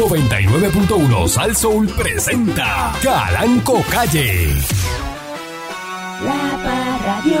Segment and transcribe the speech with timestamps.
[0.00, 4.46] 99.1 Sal Soul presenta Calanco Calle.
[6.24, 7.38] La Parradio.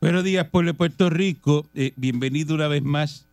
[0.00, 1.66] Buenos días, pueblo de Puerto Rico.
[1.74, 3.26] Eh, bienvenido una vez más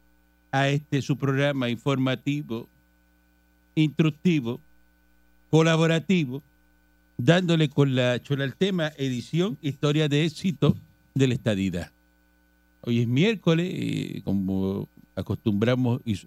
[0.51, 2.67] a este su programa informativo,
[3.75, 4.59] instructivo,
[5.51, 6.41] colaborativo,
[7.25, 10.75] dándole con la chola al tema edición Historia de éxito
[11.13, 11.91] de la estadidad.
[12.81, 16.20] Hoy es miércoles, eh, como acostumbramos y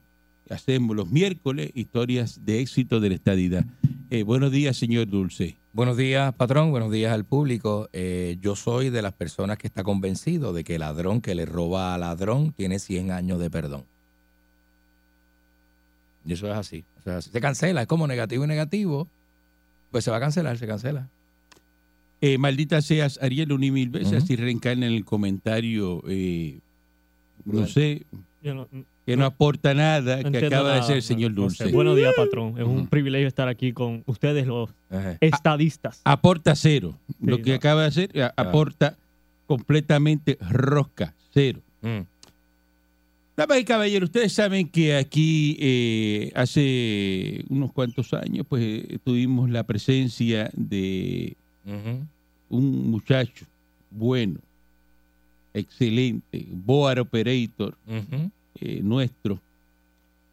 [0.51, 3.65] hacemos los miércoles, historias de éxito de la estadidad.
[4.11, 5.57] Eh, buenos días, señor Dulce.
[5.73, 6.71] Buenos días, patrón.
[6.71, 7.89] Buenos días al público.
[7.93, 11.45] Eh, yo soy de las personas que está convencido de que el ladrón que le
[11.45, 13.85] roba a ladrón tiene 100 años de perdón.
[16.25, 16.85] Y eso es así.
[17.21, 19.09] Se cancela, es como negativo y negativo.
[19.95, 21.09] Pues se va a cancelar, se cancela.
[22.21, 24.17] Eh, maldita seas, Ariel, un y mil veces, Ujú.
[24.25, 26.59] así reencarna en el comentario, eh,
[27.45, 28.05] no sé,
[28.43, 28.67] Yo no,
[29.07, 31.63] que no aporta nada, que acaba de ser el señor no sé.
[31.63, 31.73] Dulce.
[31.77, 32.59] Buenos días, patrón.
[32.59, 34.69] Es un privilegio estar aquí con ustedes, los
[35.21, 36.01] estadistas.
[36.03, 36.99] Aporta cero.
[37.21, 37.57] Lo que no.
[37.57, 38.97] acaba de hacer, a- aporta
[39.47, 41.61] completamente rosca, cero.
[43.37, 49.51] Damas y caballeros, ustedes saben que aquí eh, hace unos cuantos años, pues eh, tuvimos
[49.51, 51.37] la presencia de
[52.49, 53.47] un muchacho
[53.95, 54.41] bueno,
[55.55, 57.77] excelente, Boar Operator,
[58.61, 59.41] eh, nuestro,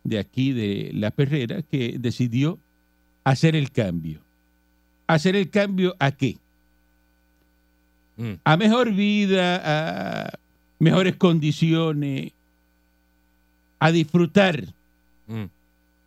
[0.03, 2.58] de aquí de La Perrera, que decidió
[3.23, 4.19] hacer el cambio.
[5.05, 6.38] ¿Hacer el cambio a qué?
[8.17, 8.33] Mm.
[8.43, 10.39] A mejor vida, a
[10.80, 12.31] mejores condiciones,
[13.81, 14.63] a disfrutar
[15.27, 15.45] Mm.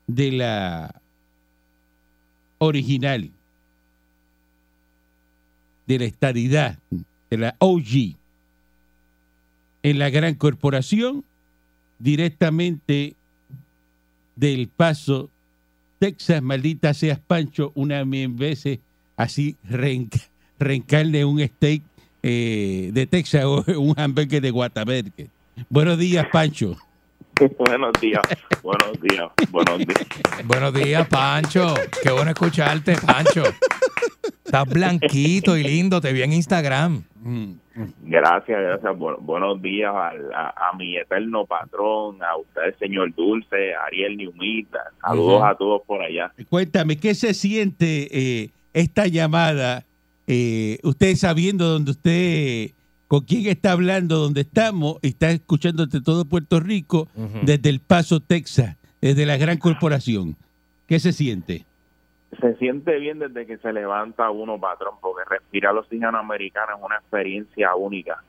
[0.06, 0.94] de la
[2.58, 3.30] original,
[5.86, 6.78] de la estadidad,
[7.30, 8.17] de la OG,
[9.83, 11.25] en la gran corporación,
[11.98, 13.14] directamente
[14.36, 15.30] del paso
[15.98, 18.79] Texas, maldita seas Pancho, una mil veces
[19.17, 21.83] así reenca- reencarne un steak
[22.23, 25.29] eh, de Texas o un hamburger de Guataberque.
[25.70, 26.77] Buenos días, Pancho.
[27.58, 28.22] buenos días,
[28.62, 30.06] buenos días, buenos días.
[30.45, 31.74] Buenos días, Pancho.
[32.02, 33.42] Qué bueno escucharte, Pancho.
[34.45, 37.02] Estás blanquito y lindo, te vi en Instagram.
[38.02, 38.92] Gracias, gracias.
[38.95, 44.78] Bu- buenos días al- a, a mi eterno patrón, a usted, señor Dulce, Ariel Niumita.
[45.01, 46.33] Saludos a todos por allá.
[46.48, 48.08] Cuéntame, ¿qué se siente
[48.42, 49.84] eh, esta llamada?
[50.27, 52.70] Eh, usted sabiendo dónde usted,
[53.09, 57.09] con quién está hablando, dónde estamos, está escuchándote todo Puerto Rico
[57.42, 60.37] desde El Paso, Texas, desde la gran corporación.
[60.87, 61.64] ¿Qué se siente?
[62.41, 66.97] Se siente bien desde que se levanta uno, patrón, porque respirar oxígeno americano es una
[66.97, 68.23] experiencia única.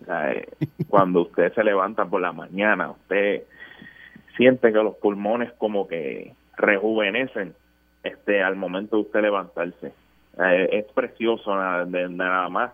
[0.00, 0.48] O sea, eh,
[0.88, 3.42] cuando usted se levanta por la mañana, usted
[4.36, 7.54] siente que los pulmones como que rejuvenecen
[8.02, 9.92] este al momento de usted levantarse.
[10.38, 12.72] Eh, es precioso nada, de- nada más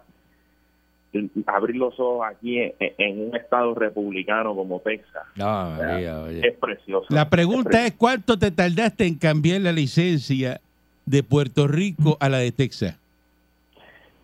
[1.46, 5.22] abrir los ojos aquí en, en un estado republicano como Texas.
[5.40, 6.46] Ah, María, oye.
[6.46, 7.06] Es precioso.
[7.10, 10.60] La pregunta es, ¿cuánto te tardaste en cambiar la licencia
[11.06, 12.98] de Puerto Rico a la de Texas?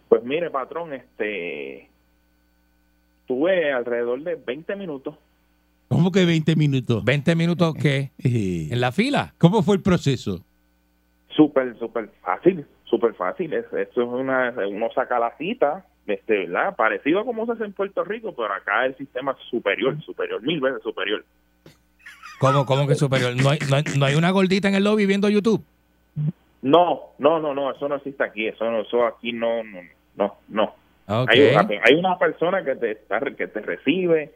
[0.08, 1.88] Pues mire, patrón, este
[3.26, 5.16] tuve alrededor de 20 minutos.
[5.88, 7.04] ¿Cómo que 20 minutos?
[7.04, 8.10] ¿20 minutos qué?
[8.18, 9.34] ¿En la fila?
[9.38, 10.44] ¿Cómo fue el proceso?
[11.30, 13.52] Súper, súper fácil, súper fácil.
[13.52, 16.74] Es, esto es una, uno saca la cita, este, ¿verdad?
[16.76, 20.42] Parecido a como se hace en Puerto Rico, pero acá el sistema es superior, superior,
[20.42, 21.24] mil veces superior.
[22.38, 23.34] ¿Cómo, cómo que superior?
[23.36, 25.64] ¿No hay, no, hay, no hay una gordita en el lobby viendo YouTube?
[26.62, 29.80] No, no, no, no, eso no existe aquí, eso no, eso aquí no, no,
[30.16, 30.74] no, no.
[31.06, 31.30] Ok.
[31.30, 34.32] Hay, hay una persona que te está, que te recibe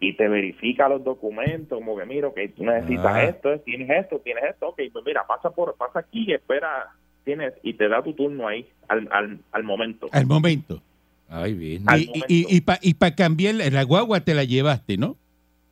[0.00, 3.24] y te verifica los documentos, como que mira, que tú necesitas Ah.
[3.24, 6.90] esto, tienes esto, tienes esto, ok, pues mira, pasa por, pasa aquí, espera,
[7.24, 10.08] tienes y te da tu turno ahí al, al, al momento.
[10.12, 10.80] Al momento.
[11.28, 11.82] Ay, bien.
[11.82, 12.26] Y, momento.
[12.28, 15.16] y, y, para y pa cambiar la la guagua te la llevaste, ¿no?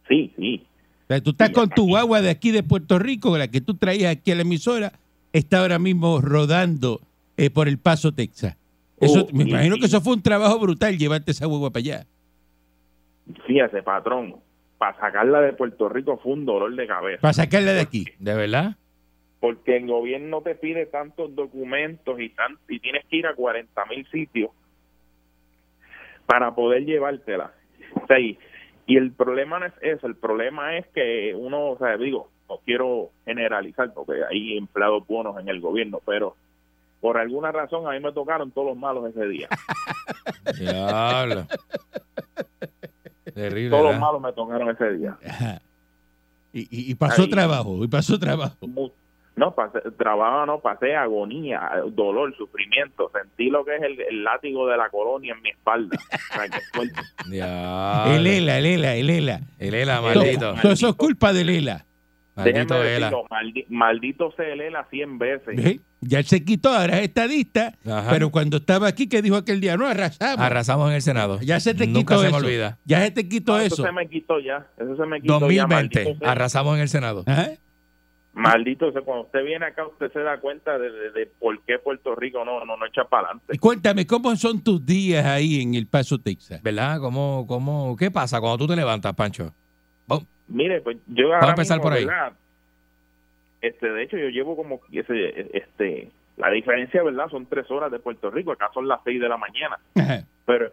[0.08, 0.62] Sí, sí,
[1.05, 3.61] O sea, tú estás Sí, con tu guagua de aquí de Puerto Rico, la que
[3.61, 4.93] tú traías aquí a la emisora,
[5.32, 7.00] está ahora mismo rodando
[7.37, 8.56] eh, por el Paso, Texas.
[9.00, 9.81] Eso, Oh, me sí, imagino sí.
[9.81, 12.06] que eso fue un trabajo brutal, llevarte esa guagua para allá.
[13.47, 14.37] fíjese, patrón,
[14.79, 17.20] para sacarla de Puerto Rico fue un dolor de cabeza.
[17.20, 18.05] Para sacarla de aquí.
[18.19, 18.76] ¿De verdad?
[19.38, 23.85] porque el gobierno te pide tantos documentos y, tan, y tienes que ir a 40
[23.85, 24.50] mil sitios
[26.26, 27.52] para poder llevártela.
[27.94, 28.38] O sea, y,
[28.87, 32.58] y el problema no es eso, el problema es que uno, o sea, digo, no
[32.64, 36.37] quiero generalizar porque hay empleados buenos en el gobierno, pero
[37.00, 39.49] por alguna razón a mí me tocaron todos los malos ese día.
[40.58, 41.46] Diablo.
[43.34, 43.70] Terrible.
[43.70, 45.17] Todos los malos me tocaron ese día.
[46.52, 47.29] Y, y- y pasó Ahí.
[47.31, 48.67] trabajo, y pasó trabajo.
[48.67, 48.88] Mu-
[49.37, 51.61] No, pasé, trabajo no, pasé agonía,
[51.93, 53.11] dolor, sufrimiento.
[53.12, 55.97] Sentí lo que es el, el látigo de la colonia en mi espalda.
[55.97, 57.00] O sea, que fuerte.
[57.31, 59.41] El ELA, el ELA, el ELA.
[59.59, 60.55] El Ela, maldito.
[60.62, 61.85] todo eso es culpa del ELA.
[62.35, 63.06] Maldito Déjeme Ela.
[63.11, 65.56] decirlo, maldi- maldito se Lela 100 veces.
[65.56, 65.81] ¿Ve?
[66.03, 68.11] Ya él se quitó, ahora es estadista, Ajá.
[68.11, 69.77] pero cuando estaba aquí, que dijo aquel día?
[69.79, 70.39] No, arrasamos.
[70.44, 71.41] Arrasamos en el Senado.
[71.41, 72.39] ya se te Nunca quitó se eso.
[72.39, 72.79] me olvida.
[72.85, 73.82] Ya se te quitó No, eso eso.
[73.85, 74.67] se me quitó ya.
[74.77, 75.41] Eso se me quitó ya.
[75.41, 75.99] 2020.
[76.05, 76.31] Maldito sea.
[76.32, 77.25] Arrasamos en el Senado.
[77.27, 77.49] Ajá.
[78.37, 81.79] Maldito sea, cuando usted viene acá, usted se da cuenta de, de- de por qué
[81.79, 83.55] Puerto Rico no, no, no echa para adelante.
[83.55, 86.62] Y cuéntame, ¿cómo son tus días ahí en El Paso, Texas?
[86.62, 86.99] ¿Verdad?
[87.00, 89.53] ¿Cómo, cómo, ¿Qué pasa cuando tú te levantas, Pancho?
[90.49, 92.05] Mire, pues yo Vamos a ahora empezar mismo, por ahí.
[92.05, 92.33] ¿verdad?
[93.61, 97.29] Este, de hecho, yo llevo como ese, este, la diferencia, ¿verdad?
[97.31, 99.77] Son tres horas de Puerto Rico, acá son las seis de la mañana.
[99.97, 100.25] Ajá.
[100.44, 100.71] Pero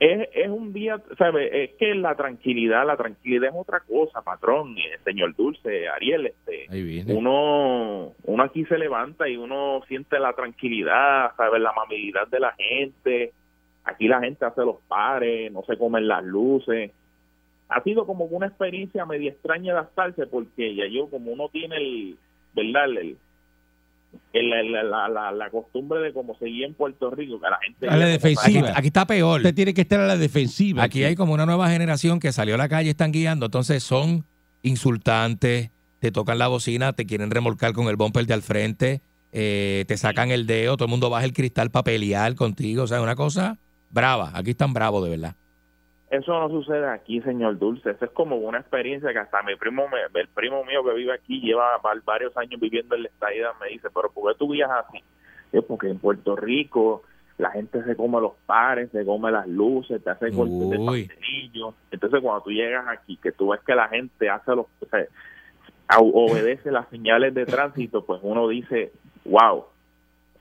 [0.00, 1.64] es, es un día, ¿sabe?
[1.64, 6.66] Es que la tranquilidad, la tranquilidad es otra cosa, patrón, eh, señor Dulce, Ariel, este,
[7.14, 11.58] uno, uno aquí se levanta y uno siente la tranquilidad, ¿sabe?
[11.58, 13.32] La amabilidad de la gente.
[13.84, 16.92] Aquí la gente hace los pares, no se comen las luces.
[17.68, 22.16] Ha sido como una experiencia media extraña adaptarse porque ya yo, como uno tiene el,
[22.54, 22.86] ¿verdad?
[22.86, 23.18] El-
[24.32, 27.88] la, la, la, la costumbre de como seguía en Puerto Rico, que la gente...
[27.88, 28.72] A la Aquí, defensiva.
[28.74, 29.40] aquí está peor.
[29.40, 30.82] Usted tiene que estar a la defensiva.
[30.82, 34.24] Aquí hay como una nueva generación que salió a la calle, están guiando, entonces son
[34.62, 39.02] insultantes, te tocan la bocina, te quieren remolcar con el bumper de al frente,
[39.32, 42.86] eh, te sacan el dedo, todo el mundo baja el cristal para pelear contigo, o
[42.86, 43.58] sea, una cosa
[43.90, 44.32] brava.
[44.34, 45.36] Aquí están bravos, de verdad.
[46.10, 47.90] Eso no sucede aquí, señor Dulce.
[47.90, 51.40] Eso es como una experiencia que hasta mi primo, el primo mío que vive aquí,
[51.40, 54.86] lleva va- varios años viviendo en la estadía, me dice, pero ¿por qué tú viajas
[54.88, 54.98] así?
[55.52, 57.02] Yo, porque en Puerto Rico
[57.38, 61.74] la gente se come los pares, se come las luces, te hace golpes de pastelillo.
[61.92, 64.66] Entonces cuando tú llegas aquí, que tú ves que la gente hace los...
[64.66, 65.06] o sea,
[65.98, 68.92] obedece las señales de tránsito, pues uno dice,
[69.24, 69.64] wow,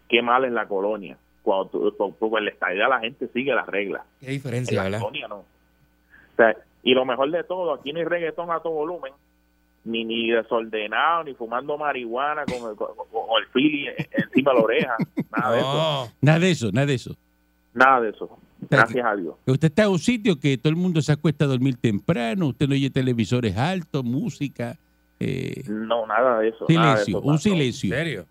[0.08, 1.18] qué mal es la colonia.
[1.42, 4.04] Cuando tú, en la estadía la gente sigue las reglas.
[4.20, 5.00] Qué En diferencia, la ¿verdad?
[5.00, 5.46] colonia no.
[6.40, 9.12] Sea, y lo mejor de todo, aquí no hay reggaetón a todo volumen,
[9.84, 14.58] ni ni desordenado, ni fumando marihuana con el, con, con el fili en- encima de
[14.58, 14.98] la oreja.
[15.38, 16.14] Nada de eso.
[16.22, 17.16] Nada de eso, nada de eso.
[17.74, 18.30] Nada de eso.
[18.70, 19.36] Gracias a Dios.
[19.46, 22.68] Usted está en un sitio que todo el mundo se acuesta a dormir temprano, usted
[22.68, 24.76] no oye televisores altos, música,
[25.20, 26.66] eh, No, nada de eso.
[26.70, 27.34] nada de silencio, eso, un patrón.
[27.36, 28.26] ¿en silencio, serio?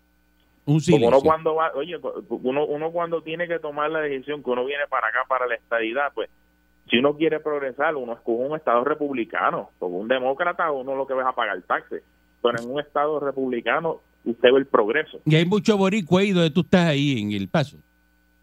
[0.65, 1.07] un silencio.
[1.07, 1.97] uno cuando va, oye,
[2.29, 5.55] uno, uno cuando tiene que tomar la decisión que uno viene para acá, para la
[5.55, 6.29] estadidad, pues,
[6.89, 9.69] si uno quiere progresar, uno escoge un estado republicano.
[9.79, 12.03] Como un demócrata, uno lo que va es a pagar taxes.
[12.41, 15.19] Pero en un estado republicano, usted ve el progreso.
[15.25, 17.77] Y hay mucho boricua ahí donde tú estás ahí en El Paso.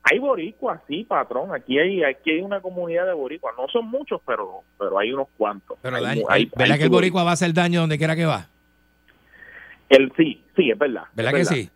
[0.09, 1.53] Hay boricuas, sí, patrón.
[1.53, 3.55] Aquí hay, aquí hay una comunidad de boricuas.
[3.59, 5.77] No son muchos, pero, pero hay unos cuantos.
[5.83, 7.99] Pero Hay daño- mu- hay- ¿verdad hay que el boricua va a hacer daño donde
[7.99, 8.47] quiera que va?
[9.89, 11.05] El, sí, sí, es verdad.
[11.15, 11.71] ¿Verdad es que sí?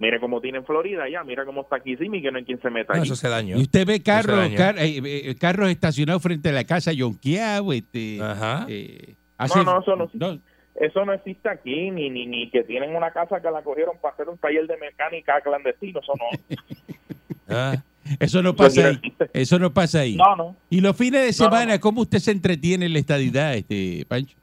[0.00, 2.60] Mire cómo tiene en Florida ya, mira cómo está aquí Simi, que no hay quien
[2.60, 3.06] se meta No, allí.
[3.06, 3.56] eso se daño.
[3.58, 8.18] Y usted ve carros, car- eh, eh, carros estacionados frente a la casa yonqueado, este,
[8.20, 8.64] Ajá.
[8.68, 9.14] eh,
[9.54, 10.38] No, no, eso no-
[10.74, 14.14] Eso no existe aquí, ni, ni, ni que tienen una casa que la cogieron para
[14.14, 16.56] hacer un taller de mecánica clandestino, eso no.
[17.52, 17.82] Ah,
[18.20, 19.00] eso no pasa no ahí.
[19.34, 20.14] Eso no pasa ahí.
[20.16, 20.56] No, no.
[20.70, 21.80] Y los fines de No, semana, no.
[21.80, 24.36] ¿cómo usted se entretiene en la estadidad, este Pancho?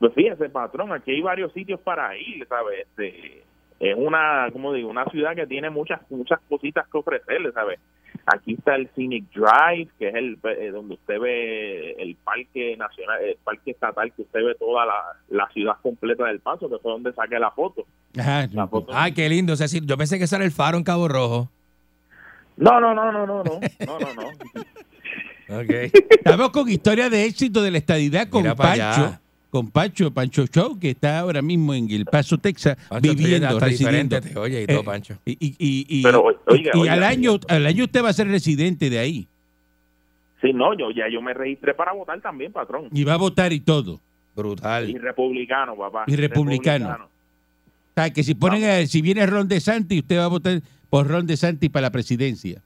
[0.00, 2.80] Pues fíjese, patrón, aquí hay varios sitios para ir, ¿sabes?
[2.80, 3.43] Este,
[3.90, 7.78] es una, como digo, una ciudad que tiene muchas muchas cositas que ofrecerle, ¿sabes?
[8.26, 13.22] Aquí está el Scenic Drive, que es el eh, donde usted ve el parque nacional,
[13.22, 16.92] el parque estatal, que usted ve toda la, la ciudad completa del Paso, que fue
[16.92, 17.84] donde saqué la foto.
[18.18, 18.68] Ajá, la.
[18.92, 19.52] Ay, qué lindo.
[19.52, 21.50] O sea, sí, yo pensé que eso era el faro en Cabo Rojo.
[22.56, 24.14] No, no, no, no, no, no, no, no.
[24.14, 24.30] no.
[26.10, 29.18] Estamos con historia de éxito de la estadidad con Pancho.
[29.54, 34.20] Con Pancho, Pancho Show, que está ahora mismo en El Paso, Texas, Pancho, viviendo, residiendo.
[34.20, 35.14] te oye y todo, Eh, Pancho.
[35.24, 37.08] Y, y, y, y- Pero, oiga, y oiga, al, oiga.
[37.08, 39.28] año, al año usted va a ser residente de ahí.
[40.42, 42.88] Sí, no, yo ya yo me registré para votar también, patrón.
[42.90, 44.00] Y va a votar y todo.
[44.34, 44.90] Brutal.
[44.90, 46.02] Y republicano, papá.
[46.08, 47.04] Y republicano.
[47.04, 47.08] O
[47.94, 51.06] sea, que si ponen a- si viene Ron de Santi, usted va a votar por
[51.06, 52.60] Ron de Santi para la presidencia.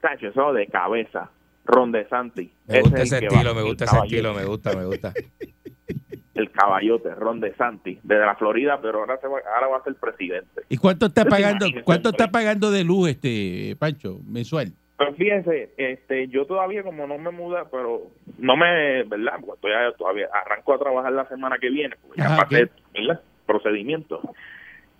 [0.00, 1.30] Tacho, eso de cabeza.
[1.66, 2.50] Ron de Santi.
[2.66, 4.84] Me gusta es ese que estilo, va, me el gusta ese estilo, me gusta, me
[4.86, 5.12] gusta.
[6.36, 9.84] El caballote, Ron de Santi, desde la Florida, pero ahora, se va, ahora va a
[9.84, 10.62] ser presidente.
[10.68, 14.72] ¿Y cuánto está te pagando, cuánto está pagando de luz este Pancho mensual?
[14.96, 18.04] Pues fíjense, este, yo todavía como no me muda, pero
[18.38, 19.34] no me, ¿verdad?
[19.44, 22.70] Porque estoy todavía arranco a trabajar la semana que viene, porque ya Ajá, pasé.
[22.94, 23.20] ¿verdad?
[23.44, 24.20] Procedimiento.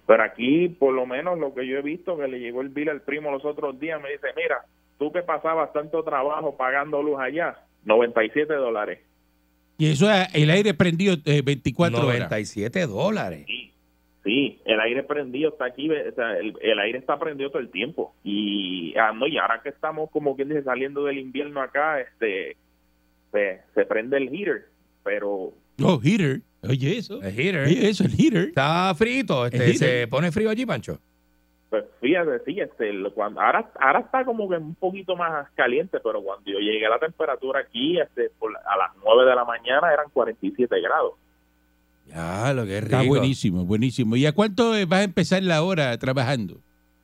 [0.06, 2.90] Pero aquí, por lo menos, lo que yo he visto, que le llegó el bill
[2.90, 4.64] al primo los otros días, me dice, mira,
[4.98, 9.00] tú que pasabas tanto trabajo pagando luz allá, 97 dólares.
[9.78, 12.06] Y eso es el aire prendido eh, 24 horas.
[12.06, 13.44] 97 dólares.
[13.46, 13.72] Sí,
[14.24, 17.70] sí, el aire prendido está aquí, o sea, el, el aire está prendido todo el
[17.70, 18.14] tiempo.
[18.24, 22.56] Y, ah, no, y ahora que estamos, como quien dice, saliendo del invierno acá, este
[23.32, 24.66] se, se prende el heater,
[25.04, 25.52] pero
[25.82, 26.40] Oh, heater.
[26.62, 27.22] Oye, eso.
[27.22, 27.66] El heater.
[27.66, 28.48] Oye, eso, el heater.
[28.48, 29.44] Está frito.
[29.46, 29.76] El Este, heater.
[30.00, 30.98] ¿Se pone frío allí, Pancho?
[31.70, 36.22] Pues fíjate, sí, este, cuando, ahora, ahora está como que un poquito más caliente, pero
[36.22, 39.92] cuando yo llegué a la temperatura aquí, este, por a las 9 de la mañana
[39.92, 41.14] eran 47 grados.
[42.06, 42.96] Ya, lo que es rico.
[42.96, 44.14] Está buenísimo, buenísimo.
[44.14, 46.58] ¿Y a cuánto eh, vas a empezar la hora trabajando?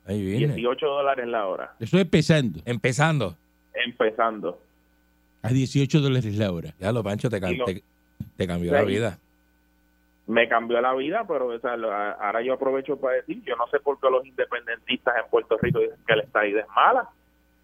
[0.05, 0.53] Ahí viene.
[0.55, 2.59] 18 dólares la hora, Eso es empezando.
[2.65, 3.35] Empezando.
[3.73, 4.59] empezando.
[5.41, 6.73] A 18 dólares la hora.
[6.79, 7.83] Ya lo, Pancho, te, te,
[8.37, 8.75] te cambió Sí.
[8.77, 9.19] la vida.
[10.25, 13.65] Me cambió la vida, pero o sea, lo- ahora yo aprovecho para decir, yo no
[13.71, 17.09] sé por qué los independentistas en Puerto Rico dicen que la estadía es mala.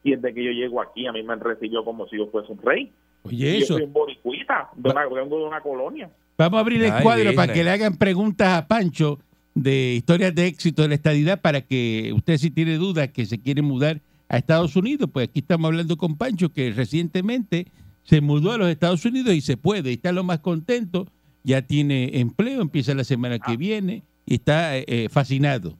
[0.03, 2.51] Y desde que yo llego aquí, a mí me han recibido como si yo fuese
[2.51, 2.91] un rey.
[3.23, 3.73] Oye, Y yo eso.
[3.75, 6.09] soy un boricuita, de una, vengo de una colonia.
[6.37, 9.19] Vamos a abrir el Ay, cuadro para que le hagan preguntas a Pancho
[9.55, 13.41] de historias de éxito de la estadidad para que usted si tiene dudas que se
[13.41, 13.99] quiere mudar
[14.29, 17.67] a Estados Unidos, pues aquí estamos hablando con Pancho que recientemente
[18.03, 21.07] se mudó a los Estados Unidos y se puede, y está lo más contento,
[21.43, 25.73] ya tiene empleo, empieza la semana que viene y está eh, eh, fascinado.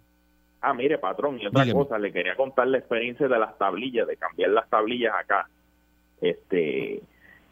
[0.61, 1.83] Ah, mire, patrón, y otra Dígame.
[1.83, 5.47] cosa, le quería contar la experiencia de las tablillas, de cambiar las tablillas acá.
[6.21, 7.01] Este,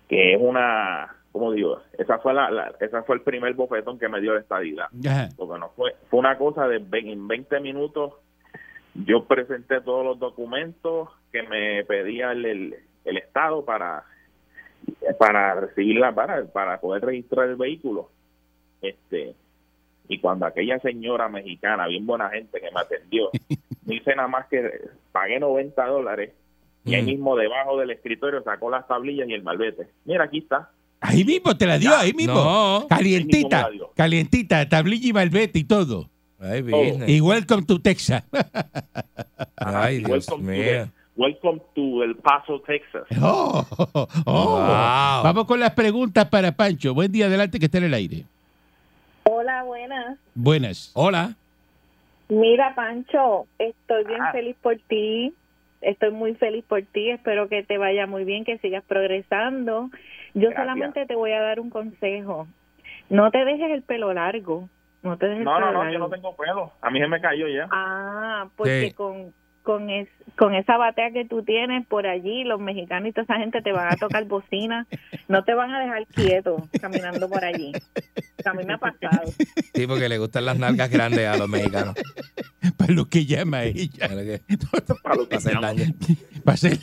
[0.10, 1.82] que es una, ¿cómo digo?
[1.98, 4.88] Esa fue la, la- esa fue el primer bofetón que me dio la estadidad.
[5.08, 5.30] Ajá.
[5.38, 8.14] Porque no fue, fue una cosa de en 20 minutos
[9.06, 14.04] yo presenté todos los documentos que me pedía el, el, el Estado para
[15.20, 18.10] para recibirla para para poder registrar el vehículo
[18.82, 19.34] este
[20.10, 23.30] y cuando aquella señora mexicana bien buena gente que me atendió
[23.86, 24.70] no hice nada más que
[25.12, 26.32] pagué 90 dólares
[26.86, 27.06] y ahí Mm.
[27.06, 30.70] mismo debajo del escritorio sacó las tablillas y el malvete mira aquí está
[31.00, 32.34] Ahí mismo te la dio, ahí mismo.
[32.34, 32.88] No.
[32.90, 33.94] Calientita, Ahí mismo me la dio.
[33.96, 36.10] calientita, tablilla y malvete y todo.
[36.40, 37.08] Ay, business.
[37.08, 38.24] Y welcome to Texas.
[39.58, 40.88] Ay, Dios mío.
[41.18, 44.58] Welcome to El Paso Texas Oh, oh, oh.
[44.60, 45.24] Wow.
[45.24, 46.94] Vamos con las preguntas para Pancho.
[46.94, 48.24] Buen día, adelante, que está en el aire.
[49.24, 50.18] Hola, buenas.
[50.36, 50.92] Buenas.
[50.94, 51.36] Hola.
[52.30, 54.32] Mira, Pancho, estoy bien Ah.
[54.32, 55.34] feliz por ti.
[55.82, 57.10] Estoy muy feliz por ti.
[57.12, 59.90] Espero que te vaya muy bien, que sigas progresando.
[60.34, 60.56] Yo Gracias.
[60.58, 62.48] solamente te voy a dar un consejo.
[63.10, 64.70] No te dejes el pelo largo.
[65.04, 65.94] No te dejes no el no pelo no largo.
[65.94, 68.94] yo no tengo pelo a mí se me cayó ya Ah, porque Sí.
[68.94, 69.32] con
[69.68, 70.08] con, es,
[70.38, 73.74] con esa batea que tú tienes por allí, los mexicanos y toda esa gente te
[73.74, 74.88] van a tocar bocina.
[75.28, 77.74] No te van a dejar quieto caminando por allí.
[78.46, 79.30] A mí me ha pasado.
[79.74, 81.96] Sí, porque le gustan las nalgas grandes a los mexicanos.
[82.78, 84.08] Para lo que llama ella.
[84.08, 84.42] Para que-
[85.04, 85.68] para lo que para hacer llamo.
[85.68, 85.94] daño.
[86.46, 86.78] Para hacer,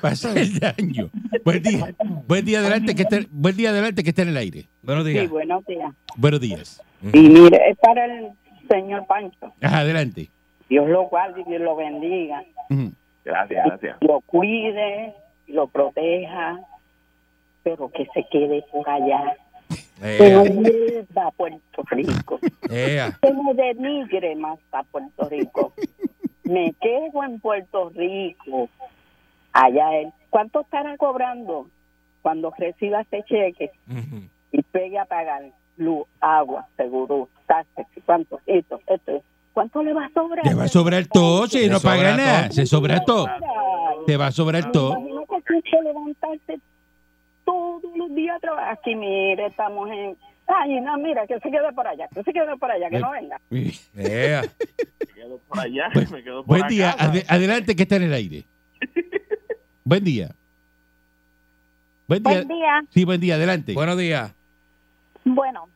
[0.00, 1.10] para hacer daño.
[1.44, 1.94] Buen día.
[2.26, 4.68] Buen día, adelante, que esté, buen día, adelante, que está en el aire.
[4.82, 5.20] Buenos días.
[5.24, 5.92] Sí, buenos días.
[6.16, 6.82] Buenos días.
[7.12, 8.28] Y mire, es para el
[8.70, 9.52] señor Pancho.
[9.60, 10.30] Ajá, adelante.
[10.68, 12.42] Dios lo guarde y Dios lo bendiga.
[13.24, 15.14] Gracias gracias Lo cuide,
[15.48, 16.60] lo proteja,
[17.62, 19.36] pero que se quede por allá.
[20.00, 22.38] Que no Ea, vuelva a Puerto Rico.
[22.70, 23.16] ea.
[23.22, 25.72] Que no denigre más a Puerto Rico.
[26.44, 28.68] Me quedo en Puerto Rico.
[29.52, 30.12] Allá él.
[30.30, 31.66] ¿Cuánto estará cobrando
[32.22, 34.22] cuando reciba este cheque Ujú.
[34.52, 35.42] y pegue a pagar
[35.78, 39.22] luz, agua, seguro, taxes, cuánto, esto, esto?
[39.56, 40.44] ¿Cuánto le va a sobrar?
[40.44, 42.42] Te va a sobrar todo, si Le no paga nada.
[42.42, 42.52] todo.
[42.52, 43.26] Se sobra todo.
[44.06, 44.98] Te va a sobrar todo.
[44.98, 46.60] Imagínate que levantarse
[47.46, 48.72] todos los días a trabajar.
[48.74, 50.14] Aquí, mire, estamos en...
[50.46, 53.10] Ay, no, mira, que se quede por allá, que se quede por allá, que no
[53.12, 53.40] venga.
[53.96, 54.42] Ea.
[54.42, 57.96] me quedo por allá Buen- me quedo por Buen acá, día, ade- adelante, que está
[57.96, 58.44] en el aire.
[59.84, 60.32] Buen día.
[62.08, 62.32] Buen día.
[62.44, 62.82] Buen día.
[62.90, 63.72] Sí, buen día, adelante.
[63.72, 64.34] Buenos días.
[65.24, 65.66] Bueno,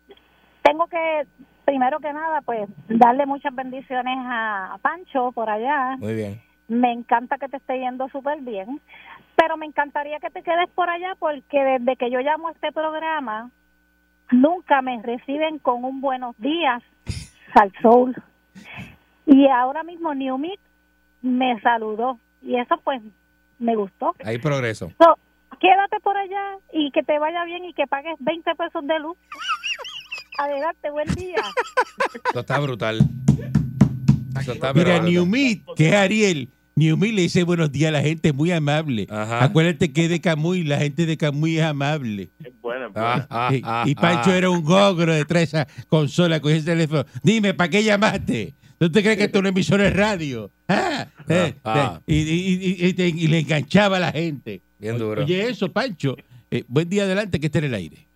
[0.62, 1.26] tengo que,
[1.70, 5.96] primero que nada, pues darle muchas bendiciones a Pancho por allá.
[5.98, 6.40] Muy bien.
[6.66, 8.80] Me encanta que te esté yendo súper bien,
[9.36, 12.72] pero me encantaría que te quedes por allá porque desde que yo llamo a este
[12.72, 13.50] programa,
[14.32, 16.82] nunca me reciben con un buenos días
[17.54, 18.16] al Soul.
[19.26, 20.58] Y ahora mismo New Meet
[21.22, 23.00] me saludó y eso pues
[23.60, 24.16] me gustó.
[24.24, 24.90] Hay progreso.
[24.98, 25.16] So,
[25.60, 29.16] quédate por allá y que te vaya bien y que pagues 20 pesos de luz.
[30.44, 31.36] Adelante, buen día.
[32.30, 32.98] Eso está brutal.
[34.38, 35.04] Está Mira, brutal.
[35.04, 36.48] New Meet, que es Ariel.
[36.76, 39.06] New Meet le dice buenos días a la gente, es muy amable.
[39.10, 39.44] Ajá.
[39.44, 42.30] Acuérdate que es de Camuy, la gente de Camuy es amable.
[42.42, 44.36] es bueno es Ah, ah, y, ah, y Pancho ah.
[44.36, 47.04] era un gogro detrás de esa consola, cogió el teléfono.
[47.22, 48.54] Dime, ¿para qué llamaste?
[48.78, 50.50] ¿Tú te crees que esto es una emisora de radio?
[50.68, 52.00] Ah, eh, ah.
[52.06, 54.62] eh, y, y- y- y te- y le enganchaba a la gente.
[54.78, 55.22] Bien duro.
[55.22, 56.16] Oye, eso, Pancho.
[56.50, 58.06] Eh, buen día adelante que esté en el aire.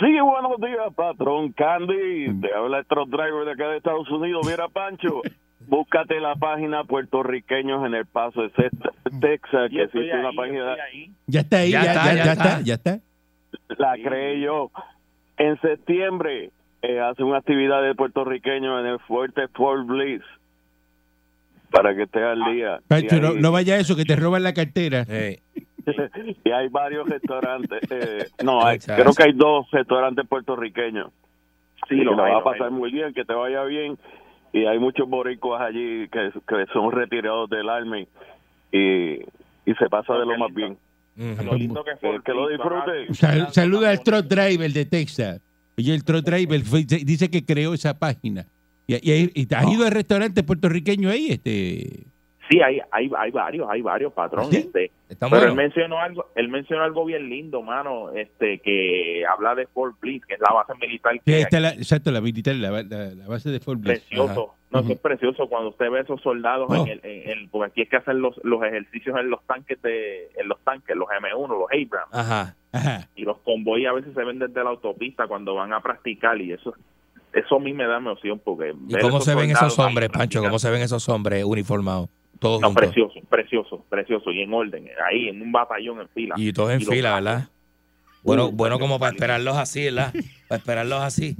[0.00, 2.40] Sí, buenos días, patrón Candy.
[2.40, 4.44] Te habla el truck driver de acá de Estados Unidos.
[4.44, 5.22] Mira, Pancho,
[5.68, 10.76] búscate la página puertorriqueños en El Paso de Texas, que existe una ahí, página.
[11.26, 12.60] Ya está ahí, ya, está, ya, ya está, está.
[12.62, 12.98] ya está.
[13.78, 14.70] la creé yo.
[15.36, 16.50] En septiembre
[16.82, 20.22] eh, hace una actividad de puertorriqueños en el Fuerte Fort Bliss.
[21.70, 22.80] Para que estés al día.
[22.88, 25.04] Pancho, no, no vaya a eso, que te roban la cartera.
[26.44, 27.80] y hay varios restaurantes.
[27.90, 31.10] eh, no, hay- creo que hay dos restaurantes puertorriqueños.
[31.88, 33.98] Sí, y lo va a pasar muy bien, que te vaya bien.
[34.52, 38.06] Y hay muchos boricuas allí que, que son retirados del Army
[38.72, 39.14] y,
[39.66, 40.78] y se pasa de lo más bien.
[41.16, 43.14] Lo lindo que fue Que, que lo disfrute.
[43.14, 45.40] Sal- saluda al truck driver de Texas.
[45.76, 48.46] Oye, el truck driver fue- dice que creó esa página.
[48.86, 52.04] Y, y- y has ido al restaurante puertorriqueño ahí, este.
[52.54, 54.50] Sí, hay, hay, hay varios, hay varios patrones.
[54.50, 54.56] ¿Sí?
[54.58, 59.66] Este, pero él mencionó algo, él mencionó algo bien lindo, mano, este, que habla de
[59.66, 63.14] Fort Bliss, que es la base militar Que está la, exacto, la militar, la, la-
[63.14, 64.00] la base de Fort Bliss.
[64.00, 64.54] precioso.
[64.70, 64.92] No, eso Ujú.
[64.92, 66.74] es precioso cuando usted ve esos soldados Oh.
[66.74, 69.80] en el, en el- porque aquí es que hacen los, los ejercicios en los tanques
[69.82, 72.56] de, en los tanques, los M1, los Abrams, Ajá.
[72.72, 73.08] Ajá.
[73.14, 76.52] y los convoyes a veces se ven desde la autopista cuando van a practicar y
[76.52, 76.74] eso,
[77.32, 80.40] eso a mí me da emoción porque ¿Y cómo se ven esos hombres, Pancho?
[80.42, 82.08] ¿Cómo se ven esos hombres uniformados?
[82.38, 82.84] Todos No, juntos.
[82.84, 86.34] precioso, precioso, precioso y en orden, ahí en un batallón en fila.
[86.38, 87.14] Y todos en fila.
[87.14, 87.48] ¿verdad?
[88.22, 90.12] Bueno, Uh, bueno como para esperarlos así, ¿verdad?
[90.48, 91.36] Para esperarlos así.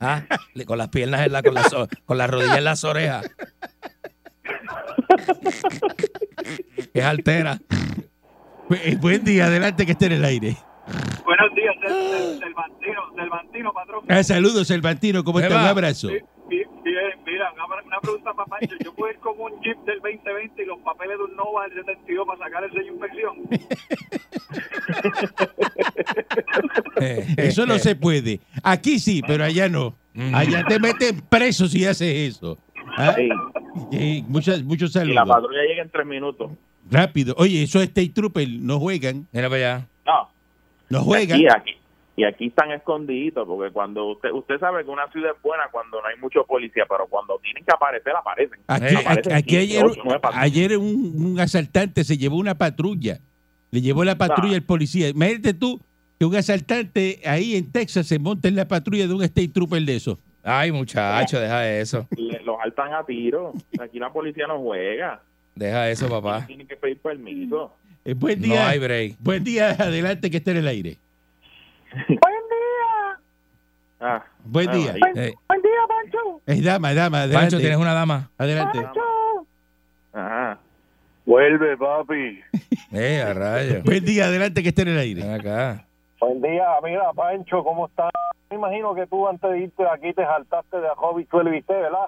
[0.00, 0.22] Ah,
[0.66, 1.74] con las piernas en la, con las,
[2.04, 3.30] con las rodillas en las orejas.
[6.92, 7.58] Es altera.
[8.68, 10.56] Bu- eh, Buen día, adelante que esté en el aire.
[11.24, 11.74] Buenos días,
[12.38, 14.04] Cervantino, Cervantino, patrón.
[14.08, 15.52] Ah, saludos, Cervantino, ¿cómo está?
[15.54, 15.62] Eva.
[15.62, 16.08] Un abrazo.
[17.96, 18.74] Una, pregunta para Pancho.
[18.84, 21.84] Yo puedo ir con un Jeep del 2020 y los papeles de un Nova del
[21.84, 23.36] 72 para sacar el sello de inspección.
[27.00, 28.40] Eh, Eso no se puede.
[28.62, 29.94] Aquí sí, pero allá no.
[30.32, 32.56] Allá te meten preso si haces eso.
[32.96, 33.14] ¿Ah?
[33.16, 33.28] Sí,
[33.90, 35.28] Sí, muchas, muchos y la saludos.
[35.28, 36.50] patrulla llega en tres minutos.
[36.90, 37.34] Rápido.
[37.36, 39.26] Oye, esos State Troopers no juegan.
[39.32, 39.86] Mira para allá.
[40.06, 40.28] No,
[40.88, 41.36] No juegan.
[41.36, 41.76] aquí, aquí,
[42.16, 46.00] y aquí están escondiditos, porque cuando usted usted sabe que una ciudad es buena cuando
[46.00, 48.58] no hay mucho policía, pero cuando tienen que aparecer, aparecen.
[49.34, 53.18] Aquí, ayer, un, un asaltante se llevó una patrulla.
[53.70, 54.56] Le llevó la patrulla Ah.
[54.56, 55.08] al policía.
[55.08, 55.80] Imagínate tú
[56.18, 59.82] que un asaltante ahí en Texas se monta en la patrulla de un State Trooper
[59.82, 60.18] de esos.
[60.42, 62.06] Ay, muchacho, deja eso.
[62.16, 63.52] Le- los altan a tiro.
[63.80, 65.20] Aquí la policía no juega.
[65.54, 66.46] Deja eso, papá.
[66.46, 67.74] Tienen que pedir permiso.
[68.04, 68.68] Eh, buen No día.
[68.68, 69.16] hay break.
[69.18, 70.96] Buen día, adelante que esté en el aire.
[72.08, 73.20] Buen día,
[74.00, 74.94] Ah, Buen día.
[75.14, 76.40] Eh, buen día, Pancho.
[76.46, 77.44] Es dama, dama, adelante.
[77.50, 78.30] Pancho, ¿tienes una dama?
[78.36, 78.82] Adelante.
[78.82, 79.00] Pancho.
[80.12, 80.58] Ajá.
[81.24, 82.40] Vuelve, papi.
[82.92, 83.82] Eh, a rayo.
[83.84, 85.22] Buen día, adelante que esté en el aire.
[85.22, 85.84] Ven acá.
[86.20, 88.10] Buen día, mira, Pancho, ¿cómo estás?
[88.48, 91.72] Me imagino que tú antes de irte de aquí te saltaste de Hobby Chuel Viste,
[91.74, 92.06] ¿verdad?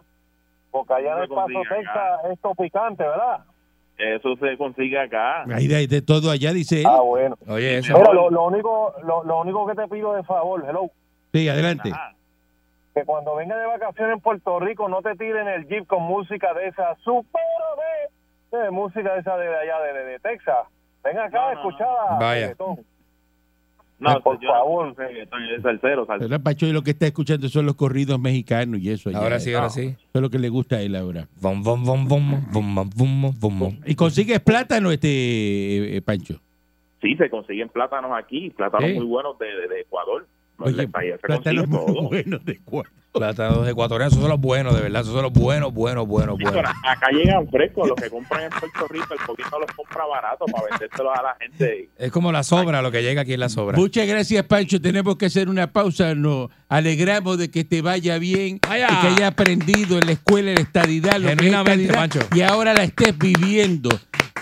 [0.70, 1.48] Porque allá en el Paso.
[1.68, 3.40] Texas, esto picante, ¿verdad?
[3.98, 5.42] Eso se consigue acá.
[5.52, 6.86] Hay de, de todo allá, dice él.
[6.88, 7.36] Ah, bueno.
[7.48, 7.98] Oye, eso.
[7.98, 10.90] Mira, lo, lo único, lo, lo único que te pido de favor, hello,
[11.32, 11.90] Sí, adelante.
[11.92, 12.14] Ajá.
[12.94, 16.54] que cuando venga de vacaciones en Puerto Rico no te tiren el jeep con música
[16.54, 17.42] de esa super
[18.52, 20.66] de, de música de esa de allá de, de, de Texas.
[21.04, 21.98] Ven acá No, a no, escuchar no.
[22.16, 22.40] a Vaya.
[22.42, 22.76] reggaetón.
[23.98, 24.94] No, por yo favor.
[24.96, 26.40] No es salsero, salsero.
[26.40, 29.10] Pacho, lo que está escuchando son los corridos mexicanos y eso.
[29.14, 29.86] Ahora sí, ahora sí.
[29.86, 31.26] Eso es lo que le gusta a él ahora.
[31.40, 36.40] Bom, bom, bom, ¿Y consigues plátano, este eh, eh, Pancho?
[37.00, 40.26] Sí, se consiguen plátanos aquí, plátanos muy buenos de, de, de Ecuador.
[40.58, 40.88] Oye,
[41.22, 42.92] plátanos buenos de cuatro.
[43.12, 45.00] Plátanos ecuatorianos, esos son los buenos, de verdad.
[45.00, 46.62] Esos son los buenos, buenos, buenos, Sí, buenos.
[46.84, 50.64] acá llegan frescos, los que compran en Puerto Rico, el poquito los compra barato para
[50.70, 51.88] vendérselos a la gente.
[51.96, 53.78] Es como la sobra, lo que llega aquí es la sobra.
[53.78, 54.80] Muchas gracias, Pancho.
[54.80, 56.14] Tenemos que hacer una pausa.
[56.14, 58.88] Nos alegramos de que te vaya bien Vaya.
[58.90, 62.20] y que haya aprendido en la escuela la estadidad, lo que es Genuinamente, estadidad, Pancho.
[62.36, 63.88] y ahora la estés viviendo.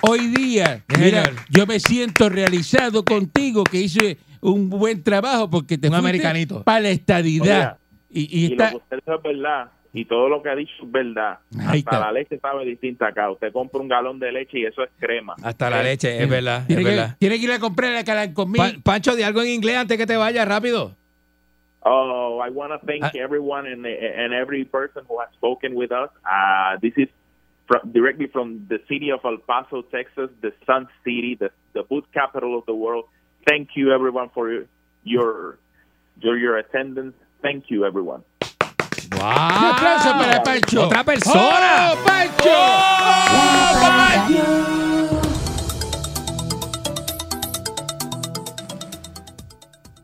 [0.02, 5.88] Hoy día, mira, yo me siento realizado contigo, que hice un buen trabajo porque te
[5.88, 6.62] Un americanito.
[6.64, 7.78] para la estadidad.
[8.10, 9.70] y, y Y, está, lo que usted dice es verdad.
[9.92, 11.38] Y todo lo que ha dicho es verdad.
[11.58, 12.00] Ahí Hasta está.
[12.00, 13.30] la leche sabe distinta acá.
[13.30, 15.34] Usted compra un galón de leche y eso es crema.
[15.42, 17.16] Hasta la leche, es verdad, es tiene, que, verdad.
[17.18, 18.62] tiene que ir a comprar la calan conmigo.
[18.62, 20.92] Pa- Pancho, di algo en inglés antes que te vayas, rápido.
[21.88, 23.10] Oh, I want to thank Ah.
[23.14, 26.10] everyone and, and every person who has spoken with us.
[26.24, 27.08] Uh, this is
[27.68, 32.04] fr directly from the city of El Paso, Texas, the Sun City, the, the food
[32.12, 33.04] capital of the world.
[33.46, 34.66] Thank you, everyone, for your
[35.04, 35.58] your
[36.20, 37.14] your, attendance.
[37.42, 38.24] Thank you, everyone.
[39.12, 40.86] Un aplauso para Pancho.
[40.86, 41.92] ¡Otra persona!
[41.92, 42.50] ¡Oh, Pancho!
[42.50, 44.66] ¡Oh, Pancho!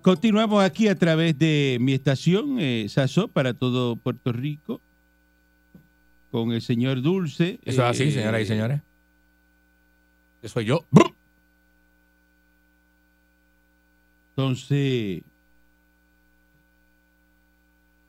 [0.02, 4.80] Continuamos aquí a través de mi estación, eh, Sazó, para todo Puerto Rico,
[6.30, 7.58] con el señor Dulce.
[7.64, 8.80] Eso es así, eh, señoras y señores.
[10.42, 10.84] Eso soy yo.
[14.36, 15.22] Entonces,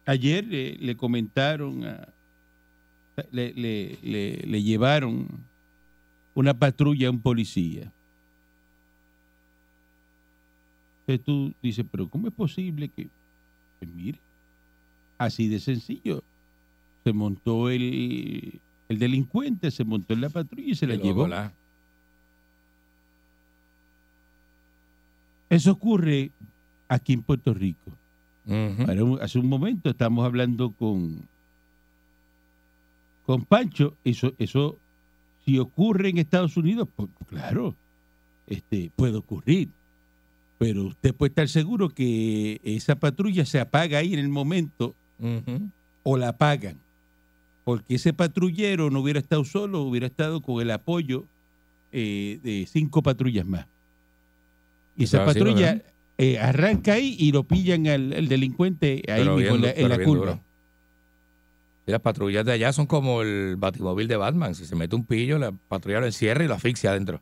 [0.05, 2.07] ayer eh, le comentaron, a-
[3.31, 5.27] le, le- le- le llevaron
[6.33, 7.91] una patrulla a un policía.
[11.05, 13.09] Entonces tú dices, pero ¿cómo es posible que,
[13.79, 14.19] pues mire,
[15.17, 16.23] así de sencillo,
[17.03, 21.23] se montó el, el delincuente, se montó en la patrulla y se la llevó?
[25.55, 26.31] Eso ocurre
[26.87, 27.91] aquí en Puerto Rico.
[29.21, 31.27] Hace un momento estamos hablando con,
[33.25, 33.95] con Pancho.
[34.03, 34.77] Eso, eso,
[35.45, 37.75] si ocurre en Estados Unidos, pues claro,
[38.47, 39.69] este, puede ocurrir.
[40.57, 44.95] Pero usted puede estar seguro que esa patrulla se apaga ahí en el momento
[46.03, 46.77] o la apagan.
[47.63, 51.25] Porque ese patrullero no hubiera estado solo, hubiera estado con el apoyo
[51.91, 53.67] eh, de cinco patrullas más.
[54.97, 55.81] Y esa patrulla
[56.17, 59.89] eh, arranca ahí y lo pillan al, al delincuente ahí mismo bien en la, en
[59.89, 60.25] la curva.
[60.31, 60.39] duro.
[61.85, 64.55] Y las patrullas de allá son como el batimóvil de Batman.
[64.55, 67.21] Si se mete un pillo, la patrulla lo encierra y lo asfixia adentro.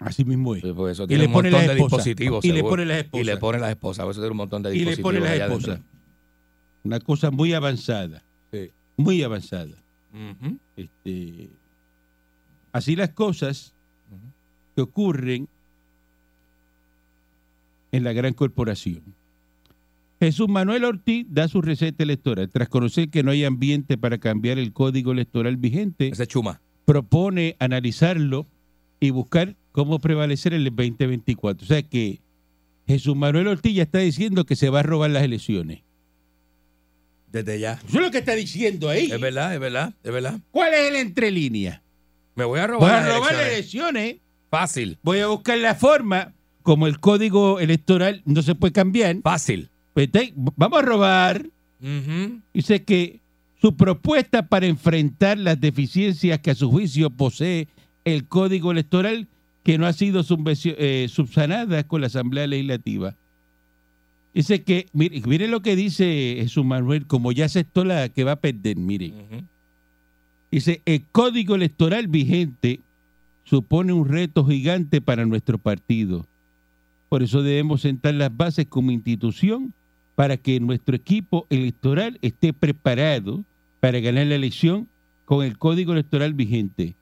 [0.00, 0.62] Así mismo es.
[0.64, 2.04] Por eso Y le un pone montón las de esposas.
[2.06, 2.44] dispositivos.
[2.44, 3.38] Y le pone las Y le esposas.
[3.40, 4.04] pone las esposas.
[4.04, 5.12] Por eso tiene un montón de Y le dispositivos.
[5.12, 5.80] pone las esposas.
[6.82, 8.22] Una cosa muy avanzada.
[8.52, 8.70] Sí.
[8.96, 9.76] Muy avanzada.
[10.76, 11.50] Este,
[12.72, 13.74] así las cosas
[14.74, 15.46] que ocurren
[17.92, 19.02] en la gran corporación.
[20.20, 22.50] Jesús Manuel Ortiz da su receta electoral.
[22.50, 26.60] Tras conocer que no hay ambiente para cambiar el código electoral vigente, Ese es chuma.
[26.84, 28.46] propone analizarlo
[29.00, 31.64] y buscar cómo prevalecer en el 2024.
[31.64, 32.20] O sea que
[32.86, 35.80] Jesús Manuel Ortiz ya está diciendo que se va a robar las elecciones.
[37.32, 37.74] Desde ya.
[37.74, 39.10] Eso es lo que está diciendo ahí.
[39.10, 40.38] Es verdad, es verdad, es verdad.
[40.50, 41.80] ¿Cuál es el entrelínea?
[42.34, 44.02] Me voy a robar Voy a las robar las elecciones.
[44.02, 44.16] elecciones.
[44.50, 46.34] Fácil, Voy a buscar la forma,
[46.70, 49.16] como el código electoral no se puede cambiar.
[49.24, 49.70] fácil.
[49.92, 51.50] pues, vamos a robar.
[52.54, 53.18] Dice que
[53.60, 57.66] su propuesta para enfrentar las deficiencias que a su juicio posee
[58.04, 59.26] el código electoral
[59.64, 63.16] que no ha sido eh, subsanada con la Asamblea Legislativa.
[64.32, 68.32] Dice que, mire, mire lo que dice Jesús Manuel, como ya aceptó la que va
[68.32, 69.12] a perder, mire.
[70.52, 72.78] Dice, el código electoral vigente
[73.42, 76.29] supone un reto gigante para nuestro partido.
[77.10, 79.74] Por eso debemos sentar las bases como institución
[80.14, 83.44] para que nuestro equipo electoral esté preparado
[83.80, 84.88] para ganar la elección
[85.24, 86.94] con el código electoral vigente.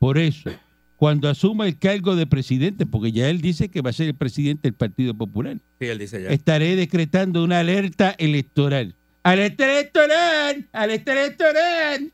[0.00, 0.50] Por eso,
[0.96, 4.14] cuando asuma el cargo de presidente, porque ya él dice que va a ser el
[4.14, 6.30] presidente del Partido Popular, Sí, él dice ya.
[6.30, 8.96] estaré decretando una alerta electoral.
[9.22, 10.68] ¡Alerta electoral!
[10.72, 12.12] ¡Alerta electoral!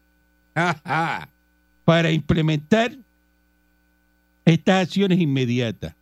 [1.86, 2.92] para implementar
[4.44, 5.94] estas acciones inmediatas.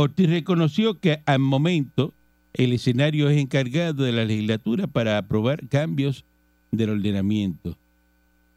[0.00, 2.14] Ortiz reconoció que al momento
[2.54, 6.24] el escenario es encargado de la legislatura para aprobar cambios
[6.72, 7.76] del ordenamiento.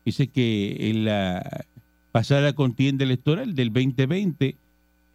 [0.05, 1.65] Dice que en la
[2.11, 4.55] pasada contienda electoral del 2020,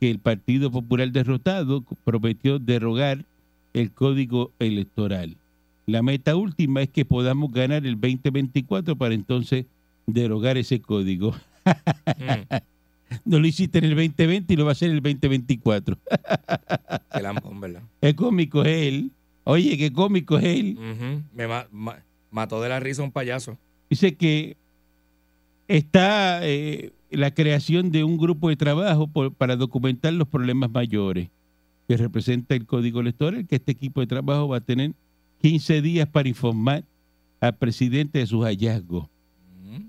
[0.00, 3.24] que el Partido Popular derrotado prometió derogar
[3.72, 5.36] el código electoral.
[5.86, 9.64] La meta última es que podamos ganar el 2024 para entonces
[10.06, 11.34] derogar ese código.
[11.64, 12.54] Mm,
[13.24, 15.96] No lo hiciste en el 2020 y lo va a hacer en el 2024.
[17.14, 17.82] qué lampón, ¿verdad?
[18.00, 19.10] Qué cómico es él.
[19.44, 20.76] Oye, qué cómico es él.
[20.78, 21.22] Ujú.
[21.34, 21.98] Me ma- ma-
[22.30, 23.56] mató de la risa un payaso.
[23.88, 24.56] Dice que
[25.68, 31.28] está eh, la creación de un grupo de trabajo por- para documentar los problemas mayores
[31.86, 34.92] que representa el código electoral, que este equipo de trabajo va a tener
[35.40, 36.84] 15 días para informar
[37.40, 39.06] al presidente de sus hallazgos.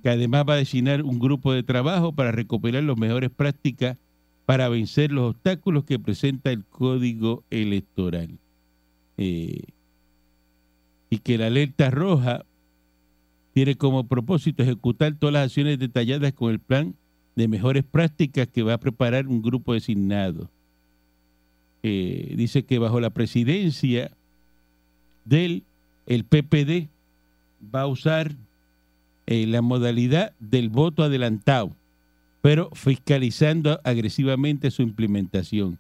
[0.02, 3.97] Que además va a designar un grupo de trabajo para recopilar las mejores prácticas
[4.45, 8.39] para vencer los obstáculos que presenta el código electoral.
[9.17, 9.62] Eh,
[11.10, 12.45] y que la alerta roja
[13.54, 16.95] tiene como propósito ejecutar todas las acciones detalladas con el plan
[17.36, 20.49] de mejores prácticas que va a preparar un grupo designado.
[21.84, 24.12] Eh, dice que bajo la presidencia
[25.25, 25.63] del
[26.06, 26.89] el PPD
[27.73, 28.36] va a usar
[29.32, 31.70] eh, la modalidad del voto adelantado,
[32.42, 35.78] pero fiscalizando agresivamente su implementación.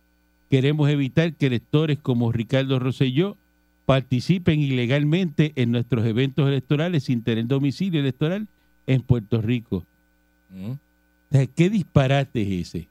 [0.51, 3.37] Queremos evitar que electores como Ricardo Rosselló
[3.87, 8.47] participen ilegalmente en nuestros eventos electorales sin tener domicilio electoral
[8.85, 9.83] en Puerto Rico.
[10.51, 10.77] Mm, O
[11.31, 12.87] sea, ¿Qué disparate es ese?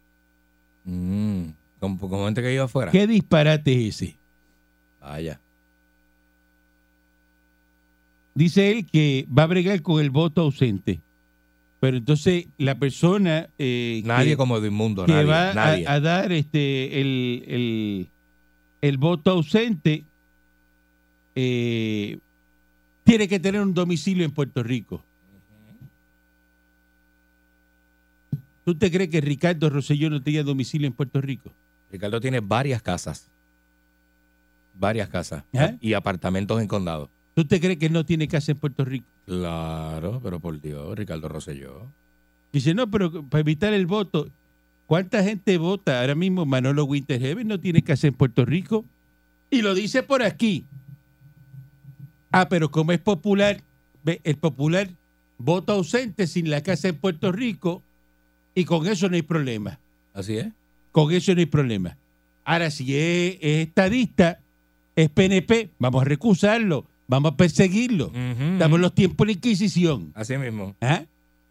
[0.84, 1.42] mm.
[1.78, 2.90] Como, como gente que iba afuera.
[2.90, 4.16] ¿Qué disparate es ese?
[5.00, 5.40] Vaya.
[8.38, 11.00] Dice él que va a bregar con el voto ausente.
[11.80, 15.84] Pero entonces la persona eh, Nadie que, como Mundo, que nadie.
[15.84, 15.92] va.
[15.92, 18.08] A, dar este el, el,
[18.80, 20.04] el voto ausente
[21.34, 22.18] eh,
[23.02, 25.02] tiene que tener un domicilio en Puerto Rico.
[28.64, 31.50] ¿Tú te crees que Ricardo Rosselló no tenía domicilio en Puerto Rico?
[31.90, 33.28] Ricardo tiene varias casas.
[34.78, 35.42] Varias casas.
[35.52, 35.76] ¿Eh?
[35.80, 37.10] Y apartamentos en condado.
[37.38, 39.06] ¿Tú te crees que él no tiene casa en Puerto Rico?
[39.24, 41.86] Claro, pero por Dios, Ricardo Rosselló.
[42.52, 44.28] Dice, no, pero para evitar el voto,
[44.88, 46.46] ¿cuánta gente vota ahora mismo?
[46.46, 48.84] Manolo Winterheaven no tiene casa en Puerto Rico.
[49.50, 50.64] Y lo dice por aquí.
[52.32, 53.62] Ah, pero como es popular,
[54.04, 54.90] el popular
[55.38, 57.84] vota ausente sin la casa en Puerto Rico
[58.52, 59.78] y con eso no hay problema.
[60.12, 60.48] Así es.
[60.90, 61.98] Con eso no hay problema.
[62.44, 64.40] Ahora, si es, es estadista,
[64.96, 68.12] es PNP, vamos a recusarlo, vamos a perseguirlo.
[68.14, 70.12] Estamos en los tiempos de la Inquisición.
[70.14, 70.76] Así mismo.
[70.80, 71.04] ¿Ah?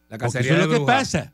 [0.09, 1.33] La Porque eso es lo que pasa.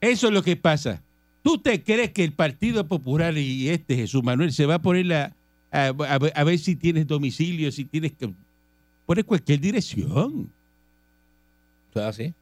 [0.00, 1.02] Eso es lo que pasa.
[1.42, 5.12] ¿Tú te crees que el Partido Popular y este Jesús Manuel se va a poner
[5.12, 5.36] a,
[5.70, 8.32] a- a ver- a ver si tienes domicilio, si tienes que
[9.06, 10.50] poner cualquier dirección?
[11.94, 12.34] Es así.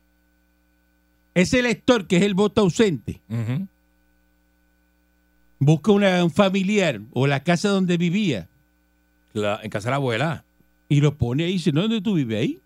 [1.35, 3.21] Ese elector que es el voto ausente
[5.59, 8.49] busca una- un familiar o la casa donde vivía
[9.33, 10.45] La- en casa de la abuela.
[10.89, 11.81] y lo pone ahí dice, ¿no?
[11.83, 12.61] ¿dónde tú vives ahí?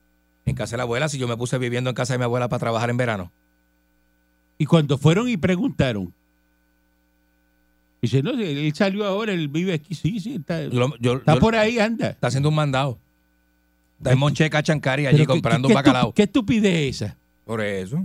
[0.46, 2.48] En casa de la abuela, si yo me puse viviendo en casa de mi abuela
[2.48, 3.30] para trabajar en verano.
[4.58, 6.12] Y cuando fueron y preguntaron,
[8.02, 11.40] dice, no, él salió ahora, él vive aquí, sí, sí, está, Lo- yo- está yo-
[11.40, 12.10] por ahí, anda.
[12.10, 12.98] Está haciendo un mandado.
[13.98, 16.12] Está en Monche Cachancari allí Pero ¿qué- comprando qué- un bacalao.
[16.12, 17.16] ¿Qué estupidez es esa?
[17.44, 18.04] Por eso.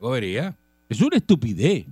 [0.00, 0.54] Bobería.
[0.88, 1.86] Es una estupidez.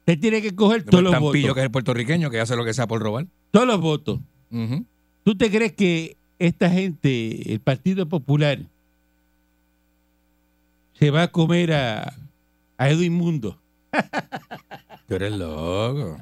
[0.00, 1.32] Usted tiene que coger todos los votos.
[1.54, 3.26] que es el puertorriqueño, que hace lo que sea por robar.
[3.52, 4.18] Todos los votos.
[4.50, 4.84] Ujú.
[5.24, 8.58] ¿Tú te crees que esta gente, el Partido Popular,
[10.98, 12.14] se va a comer a,
[12.78, 13.58] a Edwin Mundo?
[15.08, 16.18] Tú eres loco.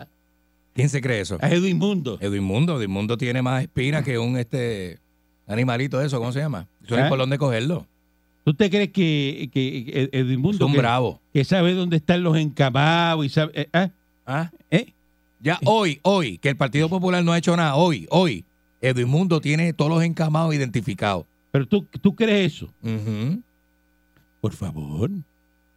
[0.75, 1.38] ¿Quién se cree eso?
[1.40, 2.19] A Edwin Mundo.
[2.21, 2.77] Edwin Mundo.
[2.79, 4.99] Edwin Mundo tiene más espinas que un este
[5.47, 6.66] animalito de eso, ¿cómo se llama?
[6.85, 7.03] Eso ¿Ah?
[7.03, 7.87] es por dónde cogerlo.
[8.45, 11.21] ¿Tú te crees que, que- que Edwin Es Mundo, un que, bravo.
[11.33, 13.53] que sabe dónde están los encamados y sabe...
[13.55, 13.90] eh, ah,
[14.27, 14.51] ¿Ah?
[15.40, 18.44] Ya hoy, hoy, que el Partido Popular no ha hecho nada, hoy, hoy,
[18.81, 21.24] Edwin Mundo tiene todos los encamados identificados.
[21.50, 22.72] Pero tú, tú crees eso.
[24.40, 25.11] Por favor.